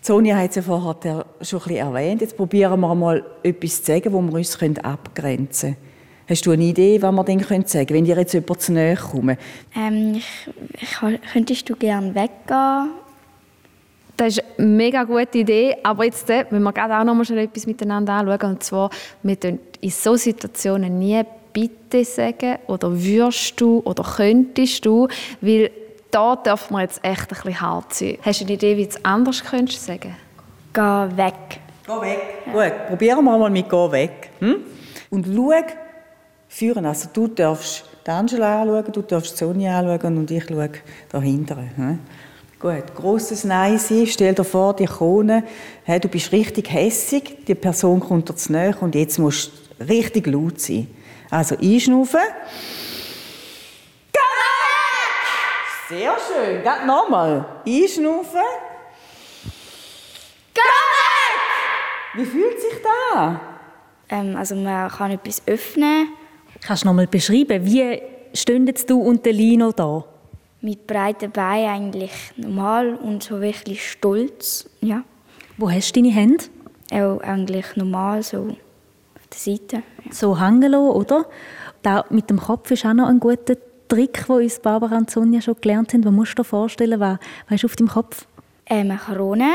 Sonja 0.00 0.36
hat 0.36 0.50
es 0.50 0.56
ja 0.56 0.62
vorher 0.62 1.26
schon 1.42 1.60
ein 1.60 1.64
bisschen 1.64 1.76
erwähnt. 1.76 2.20
Jetzt 2.20 2.36
probieren 2.36 2.80
wir 2.80 2.94
mal 2.94 3.24
etwas 3.42 3.82
zu 3.82 3.92
sagen, 3.92 4.12
wo 4.12 4.20
wir 4.22 4.34
uns 4.34 4.58
abgrenzen 4.82 5.74
können. 5.74 5.88
Hast 6.28 6.44
du 6.44 6.50
eine 6.50 6.64
Idee, 6.64 7.00
was 7.00 7.10
wir 7.12 7.24
dann 7.24 7.40
sagen 7.40 7.86
können, 7.86 7.88
wenn 7.88 8.04
dir 8.04 8.16
jetzt 8.18 8.34
jemand 8.34 8.60
zu 8.60 8.72
nahe 8.72 8.96
kommt? 8.96 9.38
Ähm, 9.74 10.16
ich, 10.16 10.82
ich, 10.82 11.30
könntest 11.32 11.68
du 11.70 11.74
gerne 11.74 12.14
weggehen? 12.14 12.90
Das 14.18 14.36
ist 14.36 14.44
eine 14.58 14.66
mega 14.66 15.04
gute 15.04 15.38
Idee, 15.38 15.76
aber 15.84 16.04
jetzt 16.04 16.28
äh, 16.28 16.44
müssen 16.50 16.64
wir 16.64 16.72
gerade 16.72 16.98
auch 16.98 17.04
noch 17.04 17.14
mal 17.14 17.24
schnell 17.24 17.44
etwas 17.44 17.66
miteinander 17.66 18.14
anschauen. 18.14 18.50
Und 18.50 18.64
zwar, 18.64 18.90
wir 19.22 19.38
tun 19.38 19.60
in 19.80 19.90
solchen 19.90 20.18
Situationen 20.18 20.98
nie 20.98 21.22
«bitte» 21.52 22.04
sagen 22.04 22.56
oder 22.66 22.90
«würdest 22.92 23.60
du» 23.60 23.80
oder 23.84 24.02
«könntest 24.02 24.84
du», 24.84 25.06
weil 25.40 25.70
da 26.10 26.34
darf 26.34 26.68
man 26.68 26.80
jetzt 26.80 26.98
echt 27.04 27.22
ein 27.22 27.28
bisschen 27.28 27.60
hart 27.60 27.94
sein. 27.94 28.18
Hast 28.22 28.40
du 28.40 28.44
eine 28.44 28.54
Idee, 28.54 28.76
wie 28.76 28.84
du 28.84 28.90
es 28.90 29.04
anders 29.04 29.44
könntest 29.44 29.84
sagen? 29.84 30.16
Geh 30.74 30.80
weg. 30.80 31.60
Geh 31.86 31.92
weg. 31.92 32.20
Ja. 32.46 32.52
Gut, 32.52 32.88
probieren 32.88 33.24
wir 33.24 33.38
mal 33.38 33.50
mit 33.50 33.70
«geh 33.70 33.92
weg». 33.92 34.30
Hm? 34.40 34.56
Und 35.10 35.26
schau, 35.32 35.52
führen. 36.48 36.86
Also 36.86 37.08
du 37.12 37.28
darfst 37.28 37.84
Angela 38.04 38.62
anschauen, 38.62 38.92
du 38.92 39.02
darfst 39.02 39.36
Sonja 39.36 39.78
anschauen 39.78 40.18
und 40.18 40.30
ich 40.30 40.44
schaue 40.44 40.70
dahinter. 41.08 41.56
Hm? 41.76 42.00
Gut, 42.60 42.92
grosses 42.96 43.44
Nein 43.44 43.78
sein. 43.78 44.04
Stell 44.08 44.34
dir 44.34 44.42
vor, 44.42 44.74
die 44.74 44.86
Krone, 44.86 45.44
hey, 45.84 46.00
du 46.00 46.08
bist 46.08 46.32
richtig 46.32 46.72
hässig, 46.72 47.44
die 47.46 47.54
Person 47.54 48.00
kommt 48.00 48.28
dir 48.28 48.34
zu 48.34 48.50
nahe 48.50 48.76
und 48.80 48.96
jetzt 48.96 49.16
musst 49.18 49.52
du 49.78 49.84
richtig 49.84 50.26
laut 50.26 50.60
sein. 50.60 50.88
Also 51.30 51.56
einschnaufen. 51.56 52.20
Sehr 55.88 56.16
schön. 56.18 56.62
Geht 56.64 56.86
nochmal. 56.86 57.46
Einschnaufen. 57.64 58.40
Wie 62.14 62.24
fühlt 62.24 62.60
sich 62.60 62.82
das? 62.82 63.36
Ähm, 64.08 64.34
also 64.36 64.56
man 64.56 64.90
kann 64.90 65.12
etwas 65.12 65.42
öffnen. 65.46 66.08
Kannst 66.60 66.82
du 66.82 66.88
noch 66.88 66.94
mal 66.94 67.06
beschreiben, 67.06 67.64
wie 67.64 68.02
jetzt 68.66 68.90
du 68.90 69.00
und 69.00 69.24
Lino 69.24 69.70
da? 69.70 70.04
Mit 70.60 70.86
breiten 70.86 71.30
Beinen 71.30 71.68
eigentlich 71.68 72.12
normal 72.36 72.94
und 72.94 73.22
so 73.22 73.40
wirklich 73.40 73.90
stolz. 73.90 74.68
Ja. 74.80 75.04
Wo 75.56 75.70
hast 75.70 75.94
du 75.94 76.00
deine 76.00 76.14
Hände? 76.14 76.44
Auch 76.92 77.20
eigentlich 77.20 77.76
normal, 77.76 78.22
so 78.22 78.48
auf 78.48 79.26
der 79.30 79.38
Seite. 79.38 79.82
Ja. 80.04 80.12
So 80.12 80.40
hängen 80.40 80.72
lassen, 80.72 80.96
oder? 80.96 81.26
Da 81.82 82.04
mit 82.10 82.28
dem 82.28 82.40
Kopf 82.40 82.70
ist 82.70 82.84
auch 82.84 82.94
noch 82.94 83.08
ein 83.08 83.20
guter 83.20 83.54
Trick, 83.88 84.26
den 84.26 84.36
uns 84.36 84.60
Barbara 84.60 84.98
und 84.98 85.10
Sonja 85.10 85.40
schon 85.40 85.56
gelernt 85.60 85.92
haben. 85.94 86.04
Was 86.04 86.12
musst 86.12 86.32
du 86.32 86.42
dir 86.42 86.44
vorstellen? 86.44 87.00
Was, 87.00 87.18
was 87.48 87.56
ist 87.56 87.64
auf 87.64 87.76
deinem 87.76 87.88
Kopf? 87.88 88.26
Eine 88.68 88.96
Krone. 88.96 89.54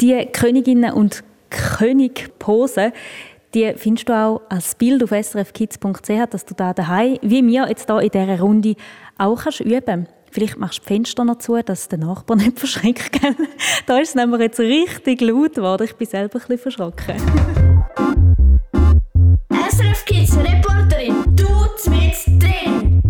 Die 0.00 0.26
Königinnen 0.32 0.92
und 0.92 1.22
Königpose, 1.50 2.92
die 3.54 3.72
findest 3.76 4.08
du 4.08 4.12
auch 4.12 4.42
als 4.48 4.74
Bild 4.74 5.02
auf 5.04 5.10
srfkids.ch, 5.10 6.26
dass 6.30 6.44
du 6.44 6.54
da 6.54 6.74
daheim, 6.74 7.18
wie 7.22 7.46
wir 7.46 7.68
jetzt 7.68 7.88
hier 7.88 8.00
in 8.00 8.10
dieser 8.10 8.40
Runde, 8.40 8.74
auch 9.16 9.36
kannst 9.36 9.60
üben 9.60 10.08
Vielleicht 10.34 10.58
machst 10.58 10.78
du 10.78 10.82
die 10.82 10.88
Fenster 10.88 11.24
noch 11.24 11.38
zu, 11.38 11.62
dass 11.62 11.86
der 11.86 12.00
Nachbar 12.00 12.36
nicht 12.36 12.58
verschreckt. 12.58 13.20
da 13.86 13.98
ist 14.00 14.08
es 14.08 14.14
nämlich 14.16 14.40
jetzt 14.40 14.58
richtig 14.58 15.20
laut 15.20 15.54
geworden. 15.54 15.84
Ich 15.84 15.94
bin 15.94 16.08
selber 16.08 16.40
ein 16.40 16.40
bisschen 16.40 16.58
verschrocken. 16.58 17.14
SRF 19.70 20.04
Kids 20.04 20.36
Reporterin, 20.36 21.14
du 21.36 21.46
mit 21.88 22.42
drin! 22.42 23.00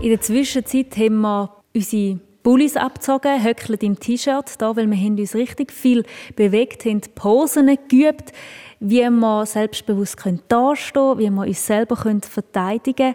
In 0.00 0.08
der 0.08 0.20
Zwischenzeit 0.22 0.96
haben 0.96 1.20
wir 1.20 1.54
unsere 1.74 2.18
Bullis 2.42 2.76
abgezogen, 2.76 3.42
höckeln 3.44 3.78
im 3.80 4.00
T-Shirt 4.00 4.54
da, 4.58 4.74
weil 4.76 4.90
wir 4.90 4.96
haben 4.96 5.18
uns 5.18 5.34
richtig 5.34 5.72
viel 5.72 6.04
bewegt 6.36 6.84
haben, 6.84 7.00
Posen 7.14 7.78
geübt, 7.88 8.32
wie 8.80 9.02
wir 9.02 9.46
selbstbewusst 9.46 10.16
dastehen 10.16 10.40
können, 10.48 11.18
wie 11.18 11.30
wir 11.30 11.46
uns 11.46 11.66
selber 11.66 11.96
verteidigen 11.96 13.14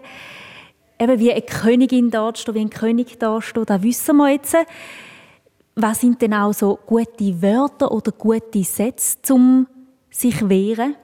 Eben 0.98 1.18
wie 1.20 1.32
eine 1.32 1.42
Königin 1.42 2.10
dastehen, 2.10 2.54
wie 2.54 2.60
ein 2.60 2.70
König 2.70 3.18
dastehen, 3.18 3.66
das 3.66 3.82
wissen 3.82 4.16
wir 4.16 4.30
jetzt. 4.30 4.56
Was 5.74 6.00
sind 6.00 6.22
denn 6.22 6.32
auch 6.32 6.54
so 6.54 6.78
gute 6.86 7.42
Wörter 7.42 7.92
oder 7.92 8.12
gute 8.12 8.64
Sätze, 8.64 9.34
um 9.34 9.66
sich 10.10 10.48
wehren? 10.48 10.96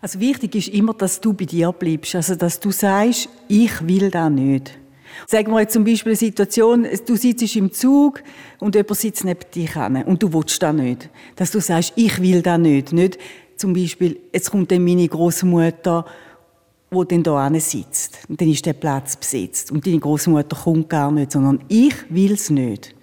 Also 0.00 0.18
wichtig 0.20 0.54
ist 0.54 0.68
immer, 0.68 0.94
dass 0.94 1.20
du 1.20 1.34
bei 1.34 1.44
dir 1.44 1.70
bleibst. 1.72 2.14
Also, 2.14 2.34
dass 2.34 2.58
du 2.58 2.70
sagst, 2.70 3.28
ich 3.48 3.86
will 3.86 4.10
da 4.10 4.30
nicht. 4.30 4.79
Sagen 5.26 5.52
wir 5.52 5.60
jetzt 5.60 5.72
zum 5.72 5.84
Beispiel 5.84 6.10
eine 6.10 6.16
Situation, 6.16 6.86
du 7.06 7.16
sitzt 7.16 7.56
im 7.56 7.72
Zug 7.72 8.22
und 8.58 8.74
jemand 8.74 8.96
sitzt 8.96 9.24
neben 9.24 9.40
dich 9.54 9.76
an 9.76 10.02
und 10.04 10.22
du 10.22 10.32
willst 10.32 10.62
das 10.62 10.74
nicht. 10.74 11.08
Dass 11.36 11.50
du 11.50 11.60
sagst, 11.60 11.92
ich 11.96 12.20
will 12.20 12.42
das 12.42 12.58
nicht. 12.58 12.92
Nicht 12.92 13.18
zum 13.56 13.74
Beispiel, 13.74 14.18
jetzt 14.32 14.50
kommt 14.50 14.70
dann 14.70 14.84
meine 14.84 15.06
Großmutter, 15.06 16.04
wo 16.90 17.04
dann 17.04 17.22
da 17.22 17.50
sitzt. 17.60 18.18
Und 18.28 18.40
dann 18.40 18.50
ist 18.50 18.66
der 18.66 18.72
Platz 18.72 19.16
besetzt. 19.16 19.70
Und 19.70 19.86
deine 19.86 19.98
Großmutter 19.98 20.56
kommt 20.56 20.88
gar 20.88 21.10
nicht, 21.12 21.32
sondern 21.32 21.60
ich 21.68 21.94
will 22.08 22.32
es 22.32 22.50
nicht. 22.50 22.94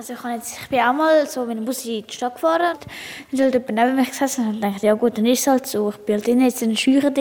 Also 0.00 0.14
ich, 0.14 0.24
jetzt, 0.24 0.58
ich 0.62 0.68
bin 0.70 0.80
auch 0.80 0.94
mal 0.94 1.26
so 1.26 1.44
mit 1.44 1.58
dem 1.58 1.66
Bus 1.66 1.84
in 1.84 2.02
die 2.02 2.10
Stadt 2.10 2.36
gefahren. 2.36 2.62
Dann 2.62 3.38
ist 3.38 3.42
halt 3.42 3.52
jemand 3.52 3.74
neben 3.74 3.96
mich 3.96 4.08
gesessen 4.08 4.48
und 4.48 4.58
dachte, 4.62 4.86
ja 4.86 4.94
gut, 4.94 5.18
dann 5.18 5.26
ist 5.26 5.40
es 5.40 5.46
halt 5.46 5.66
so. 5.66 5.90
Ich 5.90 6.08
war 6.08 6.16
halt 6.16 6.26
jetzt 6.26 6.62
in 6.62 6.70
der 6.70 6.76
Schüre 6.78 7.12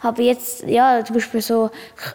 Aber 0.00 0.22
jetzt, 0.22 0.62
ja, 0.62 1.04
zum 1.04 1.16
Beispiel 1.16 1.42
so, 1.42 1.68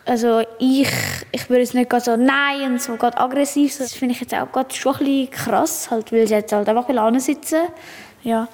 also 0.04 0.41
ich, 0.58 0.88
ich 1.32 1.50
würde 1.52 1.62
jetzt 1.62 1.76
nicht 1.76 1.93
so 2.02 2.15
nein 2.15 2.71
und 2.71 2.82
so 2.82 2.95
gerade 2.95 3.15
aggressiv. 3.19 3.78
Das 3.78 3.93
finde 3.93 4.15
ich 4.15 4.21
jetzt 4.21 4.34
auch 4.34 4.52
gerade 4.52 4.74
schon 4.74 4.95
ein 4.95 5.06
bisschen 5.06 5.30
krass, 5.30 5.91
halt, 5.91 6.12
weil 6.12 6.26
sie 6.26 6.34
jetzt 6.34 6.52
halt 6.52 6.67
einfach 6.67 7.19
sitzen. 7.19 7.62
Ja. 8.24 8.48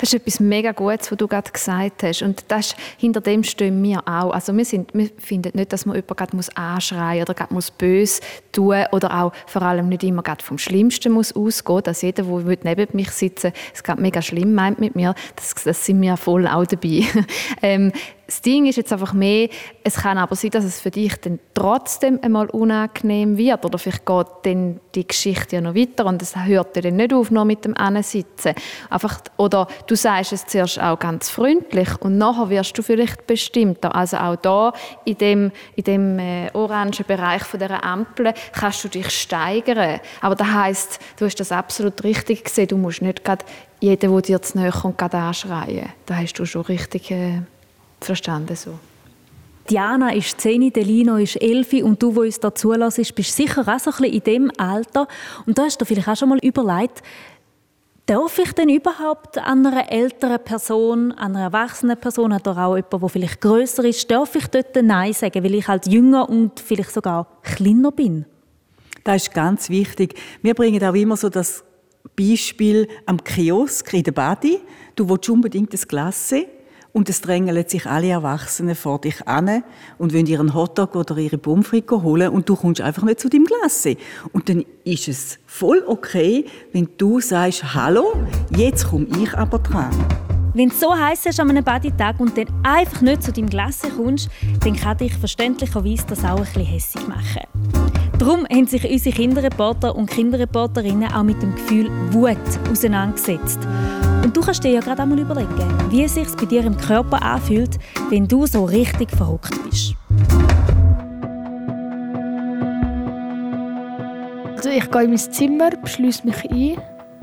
Das 0.00 0.12
ist 0.12 0.14
etwas 0.14 0.40
mega 0.40 0.72
Gutes, 0.72 1.10
was 1.10 1.18
du 1.18 1.28
gerade 1.28 1.50
gesagt 1.50 2.02
hast. 2.02 2.22
Und 2.22 2.44
das, 2.48 2.74
hinter 2.98 3.20
dem 3.20 3.44
stehen 3.44 3.82
wir 3.82 4.00
auch. 4.00 4.32
Also 4.32 4.56
wir, 4.56 4.64
sind, 4.64 4.92
wir 4.92 5.08
finden 5.18 5.52
nicht, 5.54 5.72
dass 5.72 5.86
man 5.86 5.96
jemanden 5.96 6.16
gerade 6.16 6.36
muss 6.36 6.48
anschreien 6.56 7.22
oder 7.22 7.34
gerade 7.34 7.54
muss 7.54 7.70
böse 7.70 8.20
tun 8.52 8.84
oder 8.92 9.22
auch 9.22 9.32
vor 9.46 9.62
allem 9.62 9.88
nicht 9.88 10.02
immer 10.02 10.22
gerade 10.22 10.44
vom 10.44 10.58
Schlimmsten 10.58 11.12
muss 11.12 11.34
ausgehen. 11.34 11.82
Dass 11.82 12.02
jeder, 12.02 12.24
der 12.24 12.58
neben 12.62 12.88
mich 12.92 13.10
sitzen 13.10 13.52
es 13.72 13.82
gerade 13.82 14.02
mega 14.02 14.20
schlimm 14.20 14.54
meint 14.54 14.80
mit 14.80 14.96
mir, 14.96 15.14
das, 15.36 15.54
das 15.54 15.84
sind 15.84 16.00
wir 16.00 16.16
voll 16.16 16.46
auch 16.46 16.66
dabei. 16.66 17.04
ähm, 17.62 17.92
das 18.26 18.40
Ding 18.40 18.66
ist 18.66 18.76
jetzt 18.76 18.92
einfach 18.92 19.12
mehr, 19.12 19.48
es 19.82 19.96
kann 19.96 20.18
aber 20.18 20.34
sein, 20.34 20.50
dass 20.50 20.64
es 20.64 20.80
für 20.80 20.90
dich 20.90 21.14
dann 21.20 21.38
trotzdem 21.52 22.18
einmal 22.22 22.48
unangenehm 22.50 23.36
wird 23.36 23.64
oder 23.64 23.78
vielleicht 23.78 24.06
geht 24.06 24.26
dann 24.44 24.80
die 24.94 25.06
Geschichte 25.06 25.56
ja 25.56 25.62
noch 25.62 25.74
weiter 25.74 26.06
und 26.06 26.22
es 26.22 26.34
hört 26.36 26.76
dann 26.76 26.96
nicht 26.96 27.12
auf, 27.12 27.30
nur 27.30 27.44
mit 27.44 27.64
dem 27.64 27.76
Ansitzen. 27.76 28.54
Einfach, 28.88 29.20
oder 29.36 29.68
du 29.86 29.94
sagst 29.94 30.32
es 30.32 30.46
zuerst 30.46 30.80
auch 30.80 30.98
ganz 30.98 31.28
freundlich 31.28 31.88
und 32.00 32.18
nachher 32.18 32.50
wirst 32.50 32.76
du 32.78 32.82
vielleicht 32.82 33.26
bestimmter. 33.26 33.94
Also 33.94 34.16
auch 34.16 34.36
da 34.36 34.72
in 35.04 35.18
dem, 35.18 35.52
in 35.76 35.84
dem 35.84 36.18
äh, 36.18 36.50
orangen 36.52 37.04
Bereich 37.06 37.44
von 37.44 37.60
der 37.60 37.84
Ampel 37.84 38.32
kannst 38.52 38.84
du 38.84 38.88
dich 38.88 39.10
steigern. 39.10 40.00
Aber 40.20 40.34
das 40.34 40.48
heißt, 40.48 41.00
du 41.18 41.26
hast 41.26 41.36
das 41.36 41.52
absolut 41.52 42.02
richtig 42.04 42.44
gesehen, 42.44 42.68
du 42.68 42.76
musst 42.76 43.02
nicht 43.02 43.24
gerade 43.24 43.44
jeden, 43.80 44.12
der 44.12 44.20
dir 44.22 44.40
zu 44.40 44.58
nahe 44.58 44.70
kommt, 44.70 45.02
anschreien. 45.02 45.90
Da 46.06 46.16
hast 46.16 46.34
du 46.34 46.46
schon 46.46 46.62
richtig... 46.62 47.10
Äh, 47.10 47.42
verstanden 48.04 48.56
so. 48.56 48.78
Diana 49.70 50.12
ist 50.12 50.40
10, 50.40 50.72
Delino 50.72 51.16
ist 51.16 51.40
11 51.40 51.84
und 51.84 52.02
du, 52.02 52.14
wo 52.14 52.20
uns 52.20 52.38
da 52.38 52.54
zulässt, 52.54 53.14
bist 53.14 53.34
sicher 53.34 53.62
auch 53.62 53.78
so 53.78 53.90
ein 53.90 53.96
bisschen 53.96 54.12
in 54.12 54.20
dem 54.20 54.50
Alter. 54.58 55.08
Und 55.46 55.56
da 55.56 55.64
hast 55.64 55.80
du 55.80 55.86
vielleicht 55.86 56.08
auch 56.08 56.16
schon 56.16 56.28
mal 56.28 56.38
überlegt, 56.38 57.02
darf 58.04 58.38
ich 58.38 58.52
denn 58.52 58.68
überhaupt 58.68 59.38
an 59.38 59.66
einer 59.66 59.90
älteren 59.90 60.38
Person, 60.44 61.12
an 61.12 61.34
einer 61.34 61.46
erwachsenen 61.46 61.96
Person 61.96 62.32
oder 62.32 62.58
auch 62.58 62.76
jemand, 62.76 62.92
der 62.92 63.08
vielleicht 63.08 63.40
grösser 63.40 63.84
ist, 63.84 64.10
darf 64.10 64.34
ich 64.36 64.48
dort 64.48 64.76
Nein 64.82 65.14
sagen, 65.14 65.42
weil 65.42 65.54
ich 65.54 65.66
halt 65.66 65.86
jünger 65.86 66.28
und 66.28 66.60
vielleicht 66.60 66.92
sogar 66.92 67.26
kleiner 67.42 67.90
bin? 67.90 68.26
Das 69.02 69.22
ist 69.22 69.34
ganz 69.34 69.70
wichtig. 69.70 70.14
Wir 70.42 70.54
bringen 70.54 70.82
auch 70.84 70.94
immer 70.94 71.16
so 71.16 71.30
das 71.30 71.64
Beispiel 72.16 72.86
am 73.06 73.22
Kiosk 73.22 73.94
in 73.94 74.02
der 74.02 74.12
Badi. 74.12 74.60
Du 74.94 75.08
willst 75.08 75.28
unbedingt 75.30 75.72
das 75.72 75.88
Glas 75.88 76.28
sehen 76.28 76.46
und 76.94 77.08
es 77.08 77.20
drängeln 77.20 77.68
sich 77.68 77.86
alle 77.86 78.08
Erwachsenen 78.08 78.76
vor 78.76 79.00
dich 79.00 79.26
an 79.26 79.64
und 79.98 80.14
wollen 80.14 80.26
ihren 80.26 80.54
Hotdog 80.54 80.94
oder 80.94 81.18
ihre 81.18 81.38
Pommes 81.38 81.72
holen 81.90 82.28
und 82.30 82.48
du 82.48 82.54
kommst 82.54 82.80
einfach 82.80 83.02
nicht 83.02 83.20
zu 83.20 83.28
deinem 83.28 83.44
Glas. 83.44 83.86
Und 84.32 84.48
dann 84.48 84.64
ist 84.84 85.08
es 85.08 85.38
voll 85.44 85.82
okay, 85.86 86.46
wenn 86.72 86.88
du 86.96 87.20
sagst, 87.20 87.74
hallo, 87.74 88.12
jetzt 88.56 88.86
komme 88.86 89.08
ich 89.20 89.34
aber 89.34 89.58
dran. 89.58 89.90
Wenn 90.54 90.68
es 90.68 90.78
so 90.78 90.94
heiß 90.96 91.26
ist 91.26 91.40
an 91.40 91.50
einem 91.50 91.64
Baditag 91.64 92.20
und 92.20 92.38
dann 92.38 92.46
einfach 92.62 93.00
nicht 93.00 93.24
zu 93.24 93.32
deinem 93.32 93.50
Glas 93.50 93.80
kommst, 93.96 94.30
dann 94.60 94.76
kann 94.76 94.96
dich 94.96 95.14
verständlicherweise 95.14 96.06
das 96.08 96.24
auch 96.24 96.38
ein 96.38 96.44
bisschen 96.44 96.64
hässlich 96.64 97.08
machen. 97.08 97.42
Darum 98.20 98.46
haben 98.46 98.68
sich 98.68 98.88
unsere 98.88 99.16
Kinderreporter 99.16 99.96
und 99.96 100.08
Kinderreporterinnen 100.08 101.12
auch 101.12 101.24
mit 101.24 101.42
dem 101.42 101.56
Gefühl 101.56 101.90
Wut 102.12 102.38
auseinandergesetzt. 102.70 103.58
Und 104.24 104.34
du 104.34 104.40
kannst 104.40 104.64
dir 104.64 104.70
ja 104.70 104.80
gerade 104.80 105.02
einmal 105.02 105.18
überlegen, 105.18 105.50
wie 105.90 106.04
es 106.04 106.14
sich 106.14 106.34
bei 106.34 106.46
dir 106.46 106.64
im 106.64 106.76
Körper 106.78 107.22
anfühlt, 107.22 107.78
wenn 108.08 108.26
du 108.26 108.46
so 108.46 108.64
richtig 108.64 109.10
verrückt 109.10 109.52
bist. 109.62 109.94
Also 114.56 114.70
ich 114.70 114.90
gehe 114.90 115.02
in 115.02 115.10
mein 115.10 115.18
Zimmer, 115.18 115.70
beschließe 115.70 116.26
mich 116.26 116.50
ein, 116.50 116.78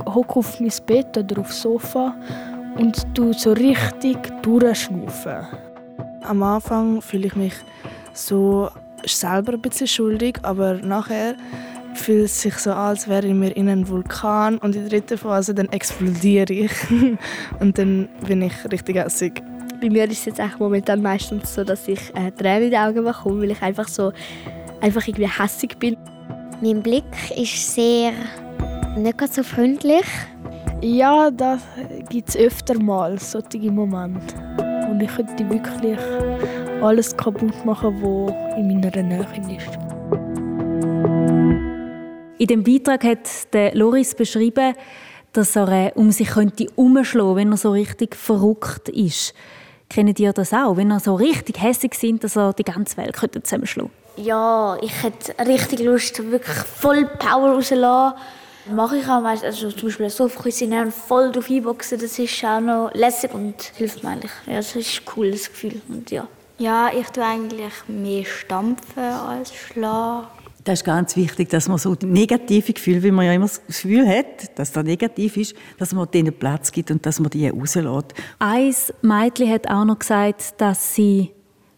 hocke 0.06 0.36
auf 0.36 0.60
mein 0.60 0.72
Bett 0.86 1.18
oder 1.18 1.42
aufs 1.42 1.64
Sofa 1.64 2.14
und 2.78 3.04
du 3.16 3.34
so 3.34 3.54
richtig 3.54 4.18
durchschnaufen. 4.44 5.48
Am 6.22 6.44
Anfang 6.44 7.02
fühle 7.02 7.26
ich 7.26 7.36
mich 7.36 7.54
so 8.14 8.70
selber 9.04 9.54
ein 9.54 9.62
bisschen 9.62 9.88
schuldig, 9.88 10.38
aber 10.44 10.76
nachher 10.76 11.36
fühlt 11.94 12.26
es 12.26 12.42
sich 12.42 12.56
so 12.56 12.72
an, 12.72 12.90
als 12.90 13.08
wäre 13.08 13.28
ich 13.28 13.34
mir 13.34 13.52
in 13.52 13.70
einem 13.70 13.88
Vulkan 13.88 14.58
und 14.58 14.76
in 14.76 14.84
der 14.84 14.90
dritten 14.90 15.18
Phase 15.18 15.54
dann 15.54 15.70
explodiere 15.70 16.52
ich 16.52 16.72
und 17.60 17.78
dann 17.78 18.10
bin 18.28 18.42
ich 18.42 18.54
richtig 18.72 18.98
hässig. 18.98 19.42
Bei 19.82 19.90
mir 19.90 20.06
ist 20.06 20.20
es 20.20 20.26
jetzt 20.26 20.40
echt 20.40 20.60
momentan 20.60 21.02
meistens 21.02 21.54
so, 21.54 21.64
dass 21.64 21.88
ich 21.88 22.00
äh, 22.16 22.32
Tränen 22.32 22.66
in 22.66 22.70
die 22.72 22.78
Augen 22.78 23.04
bekomme, 23.04 23.42
weil 23.42 23.52
ich 23.52 23.62
einfach 23.62 23.88
so 23.88 24.12
einfach 24.80 25.08
irgendwie 25.08 25.28
hässig 25.28 25.78
bin. 25.80 25.98
Mein 26.62 26.84
Blick 26.84 27.04
ist 27.36 27.74
sehr 27.74 28.14
nicht 28.98 29.34
so 29.34 29.44
freundlich. 29.44 30.06
Ja, 30.82 31.32
das 31.32 31.62
gibt 32.10 32.30
es 32.30 32.38
öfter 32.38 32.78
mal, 32.80 33.18
solche 33.20 33.72
Momente. 33.72 34.36
Und 34.90 35.02
ich 35.02 35.16
könnte 35.16 35.50
wirklich 35.50 35.98
alles 36.82 37.16
kaputt 37.16 37.66
machen, 37.66 38.02
was 38.02 38.58
in 38.58 38.80
meiner 38.80 39.04
Nähe 39.04 39.28
ist. 39.58 40.41
In 42.42 42.48
dem 42.48 42.64
Beitrag 42.64 43.04
hat 43.04 43.54
der 43.54 43.76
Loris 43.76 44.16
beschrieben, 44.16 44.74
dass 45.32 45.56
er 45.56 45.68
äh, 45.68 45.92
um 45.94 46.10
sich 46.10 46.30
könnte 46.30 46.66
umschlagen, 46.76 47.36
wenn 47.36 47.52
er 47.52 47.58
so 47.58 47.70
richtig 47.70 48.16
verrückt 48.16 48.90
ist. 48.90 49.36
Kennen 49.92 50.16
ihr 50.18 50.34
das 50.34 50.52
auch, 50.52 50.76
wenn 50.76 50.90
er 50.90 51.00
so 51.00 51.14
richtig 51.14 51.62
hässlich 51.62 51.94
sind, 51.94 52.24
dass 52.24 52.36
er 52.36 52.54
die 52.54 52.64
ganze 52.64 52.98
Welt 52.98 53.14
könnte 53.14 53.44
zusammenschlagen? 53.44 53.92
Ja, 54.18 54.76
ich 54.82 55.04
hätte 55.04 55.36
richtig 55.46 55.82
Lust, 55.82 56.18
wirklich 56.32 56.58
voll 56.58 57.06
Power 57.20 57.52
rauszulassen. 57.52 58.18
Mache 58.72 58.98
ich 58.98 59.08
auch 59.08 59.22
meistens, 59.22 59.64
also 59.64 59.72
zum 59.72 59.90
Beispiel 59.90 60.10
so 60.10 60.24
und 60.24 60.92
voll 60.92 61.32
drauf 61.32 61.48
einboxen, 61.48 62.00
das 62.00 62.18
ist 62.18 62.44
auch 62.44 62.60
noch 62.60 62.90
lässig 62.96 63.36
und 63.36 63.62
hilft 63.76 64.02
mir 64.02 64.10
eigentlich. 64.10 64.32
Ja, 64.48 64.56
das 64.56 64.76
ist 64.76 65.02
ein 65.02 65.06
cooles 65.06 65.48
Gefühl 65.48 65.80
und 65.90 66.10
ja. 66.10 66.28
Ja, 66.58 66.90
ich 66.92 67.08
tue 67.10 67.24
eigentlich 67.24 67.74
mehr 67.88 68.26
stampfen 68.26 69.04
als 69.04 69.54
schlagen. 69.54 70.26
Das 70.64 70.80
ist 70.80 70.86
ganz 70.86 71.16
wichtig, 71.16 71.50
dass 71.50 71.68
man 71.68 71.80
so 71.80 71.96
negative 72.04 72.74
Gefühle, 72.74 73.02
wie 73.02 73.12
man 73.12 73.26
ja 73.26 73.34
immer 73.34 73.46
das 73.46 73.66
Gefühl 73.66 74.08
hat, 74.08 74.58
dass 74.60 74.72
das 74.72 74.84
negativ 74.84 75.38
ist, 75.38 75.56
dass 75.80 75.94
man 75.94 76.10
denen 76.12 76.38
Platz 76.38 76.72
gibt 76.72 76.92
und 76.92 77.04
dass 77.06 77.20
man 77.20 77.32
die 77.32 77.48
rauslässt. 77.50 78.14
Eins 78.38 78.94
Mädchen 79.02 79.50
hat 79.50 79.68
auch 79.68 79.86
noch 79.86 79.98
gesagt, 79.98 80.62
dass 80.62 80.94
sie 80.94 81.32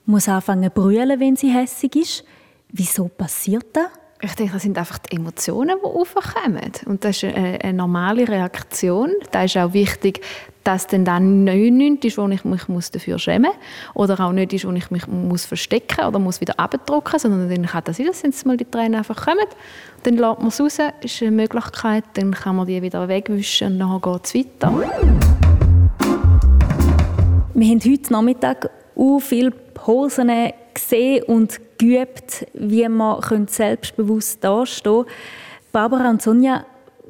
muss 0.05 0.27
anfangen 0.27 0.65
zu 0.65 0.81
brüllen, 0.81 1.19
wenn 1.19 1.35
sie 1.37 1.49
hässig 1.49 1.95
ist. 1.95 2.25
Wieso 2.69 3.07
passiert 3.07 3.67
das? 3.73 3.87
Ich 4.25 4.35
denke, 4.35 4.53
das 4.53 4.61
sind 4.61 4.77
einfach 4.77 4.99
die 4.99 5.17
Emotionen, 5.17 5.77
die 5.83 5.85
aufkommen. 5.85 6.71
Und 6.85 7.03
das 7.03 7.17
ist 7.17 7.35
eine, 7.35 7.61
eine 7.61 7.73
normale 7.73 8.25
Reaktion. 8.25 9.11
Da 9.31 9.43
ist 9.43 9.57
auch 9.57 9.73
wichtig, 9.73 10.21
dass 10.63 10.87
dann 10.87 11.03
dann 11.03 11.43
nichts 11.43 12.05
ist, 12.05 12.17
wo 12.17 12.25
ich 12.29 12.45
mich 12.45 12.89
dafür 12.89 13.19
schämen 13.19 13.51
muss. 13.93 14.09
Oder 14.09 14.17
auch 14.21 14.31
nicht 14.31 14.53
ist, 14.53 14.65
wo 14.65 14.71
ich 14.71 14.89
mich 14.91 15.07
muss 15.07 15.45
verstecken 15.45 16.05
oder 16.05 16.19
muss 16.19 16.39
wieder 16.39 16.57
abdrucken 16.57 17.19
sondern 17.19 17.49
dann 17.49 17.65
kann 17.65 17.83
das 17.83 17.97
sein, 17.97 18.07
dass 18.23 18.45
mal 18.45 18.55
die 18.55 18.63
Tränen 18.63 18.95
einfach 18.95 19.25
kommen. 19.25 19.45
Dann 20.03 20.15
lässt 20.15 20.39
man 20.39 20.47
es 20.47 20.61
raus, 20.61 20.77
ist 21.01 21.21
eine 21.21 21.31
Möglichkeit, 21.31 22.05
dann 22.13 22.31
kann 22.31 22.55
man 22.55 22.65
die 22.65 22.81
wieder 22.81 23.05
wegwischen 23.09 23.73
und 23.73 23.79
dann 23.79 23.99
geht 23.99 24.25
es 24.25 24.35
weiter. 24.35 24.73
Wir 27.53 27.67
haben 27.67 27.81
heute 27.83 28.13
Nachmittag 28.13 28.69
auch 28.95 29.19
viele 29.19 29.51
Hosen 29.85 30.31
gesehen 30.73 31.23
und 31.23 31.59
geübt, 31.83 32.45
wie 32.53 32.87
man 32.87 33.47
selbstbewusst 33.47 34.43
dastehen 34.43 35.03
kann. 35.05 35.13
Barbara 35.71 36.09
und 36.09 36.21
Sonja, 36.21 36.65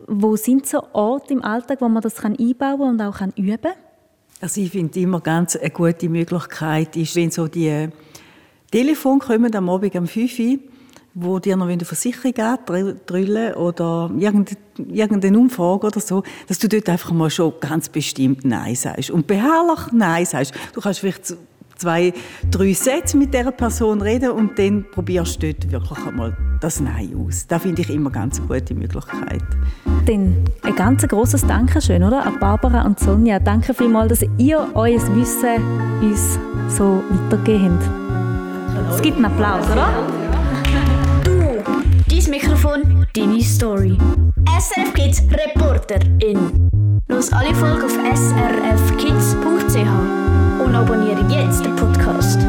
wo 0.08 0.36
sind 0.36 0.66
so 0.68 0.84
Orte 0.94 1.34
im 1.34 1.44
Alltag, 1.44 1.82
wo 1.82 1.90
man 1.90 2.02
das 2.02 2.24
einbauen 2.24 2.82
und 2.82 3.02
auch 3.02 3.22
üben 3.36 3.62
kann? 3.62 3.74
Also 4.42 4.60
ich 4.62 4.72
finde 4.72 5.00
immer 5.00 5.22
ganz 5.22 5.56
eine 5.56 5.70
gute 5.70 6.10
Möglichkeit 6.10 6.98
ist, 6.98 7.16
wenn 7.16 7.32
so 7.32 7.48
die 7.48 7.88
Telefon 8.72 9.20
kommen 9.20 9.56
am 9.56 9.70
Abend 9.70 9.96
um 9.96 10.08
5 10.08 10.40
Uhr, 10.40 10.58
wo 11.14 11.40
dir 11.40 11.56
noch 11.56 11.68
eine 11.68 11.86
Versicherung 11.86 12.34
drüllen 13.06 13.54
oder 13.54 14.12
irgendeine 14.18 15.38
Umfrage 15.38 15.88
oder 15.88 16.00
so, 16.00 16.24
dass 16.48 16.60
du 16.60 16.68
dort 16.68 16.90
einfach 16.90 17.12
mal 17.12 17.30
schon 17.30 17.54
ganz 17.60 17.88
bestimmt 17.88 18.44
Nein 18.44 18.76
sagst. 18.76 19.12
Und 19.12 19.28
beharrlich 19.28 19.92
Nein 19.92 20.26
sagst. 20.26 20.54
Du 20.74 20.82
kannst 20.82 21.00
vielleicht 21.00 21.38
zwei, 21.84 22.14
drei 22.50 22.74
Sätze 22.74 23.18
mit 23.18 23.34
dieser 23.34 23.52
Person 23.52 24.02
reden 24.02 24.32
und 24.32 24.58
dann 24.58 24.86
probierst 24.90 25.44
du 25.44 25.54
dort 25.54 25.72
wirklich 25.72 26.08
einmal 26.08 26.36
das 26.62 26.80
Nein 26.80 27.14
aus. 27.18 27.46
Das 27.46 27.62
finde 27.62 27.82
ich 27.82 27.90
immer 27.90 28.10
ganz 28.10 28.40
eine 28.40 28.48
gute 28.48 28.74
Möglichkeit. 28.74 29.44
Dann 30.06 30.46
ein 30.62 30.76
ganz 30.76 31.06
grosses 31.06 31.46
Dankeschön 31.46 32.04
oder? 32.04 32.26
an 32.26 32.40
Barbara 32.40 32.86
und 32.86 33.00
Sonja. 33.00 33.40
Danke 33.40 33.74
vielmals, 33.74 34.20
dass 34.20 34.30
ihr 34.38 34.66
euer 34.76 35.02
Wissen 35.16 35.62
uns 36.02 36.40
so 36.70 37.04
weitergegeben 37.30 37.78
habt. 37.78 38.96
Es 38.96 39.02
gibt 39.02 39.18
einen 39.18 39.26
Applaus, 39.26 39.66
oder? 39.70 39.90
Du, 41.26 41.62
dein 42.08 42.30
Mikrofon, 42.30 43.06
deine 43.14 43.42
Story. 43.42 43.98
SRF 44.58 44.94
Kids 44.94 45.22
Reporterin. 45.32 46.70
Los 47.10 47.34
alle 47.34 47.54
Folgen 47.54 47.84
auf 47.84 47.92
srfkids.ch 48.16 48.84
und 50.64 50.76
abonniere 50.76 51.22
jetzt 51.30 51.66
den 51.66 51.76
Podcast. 51.76 52.40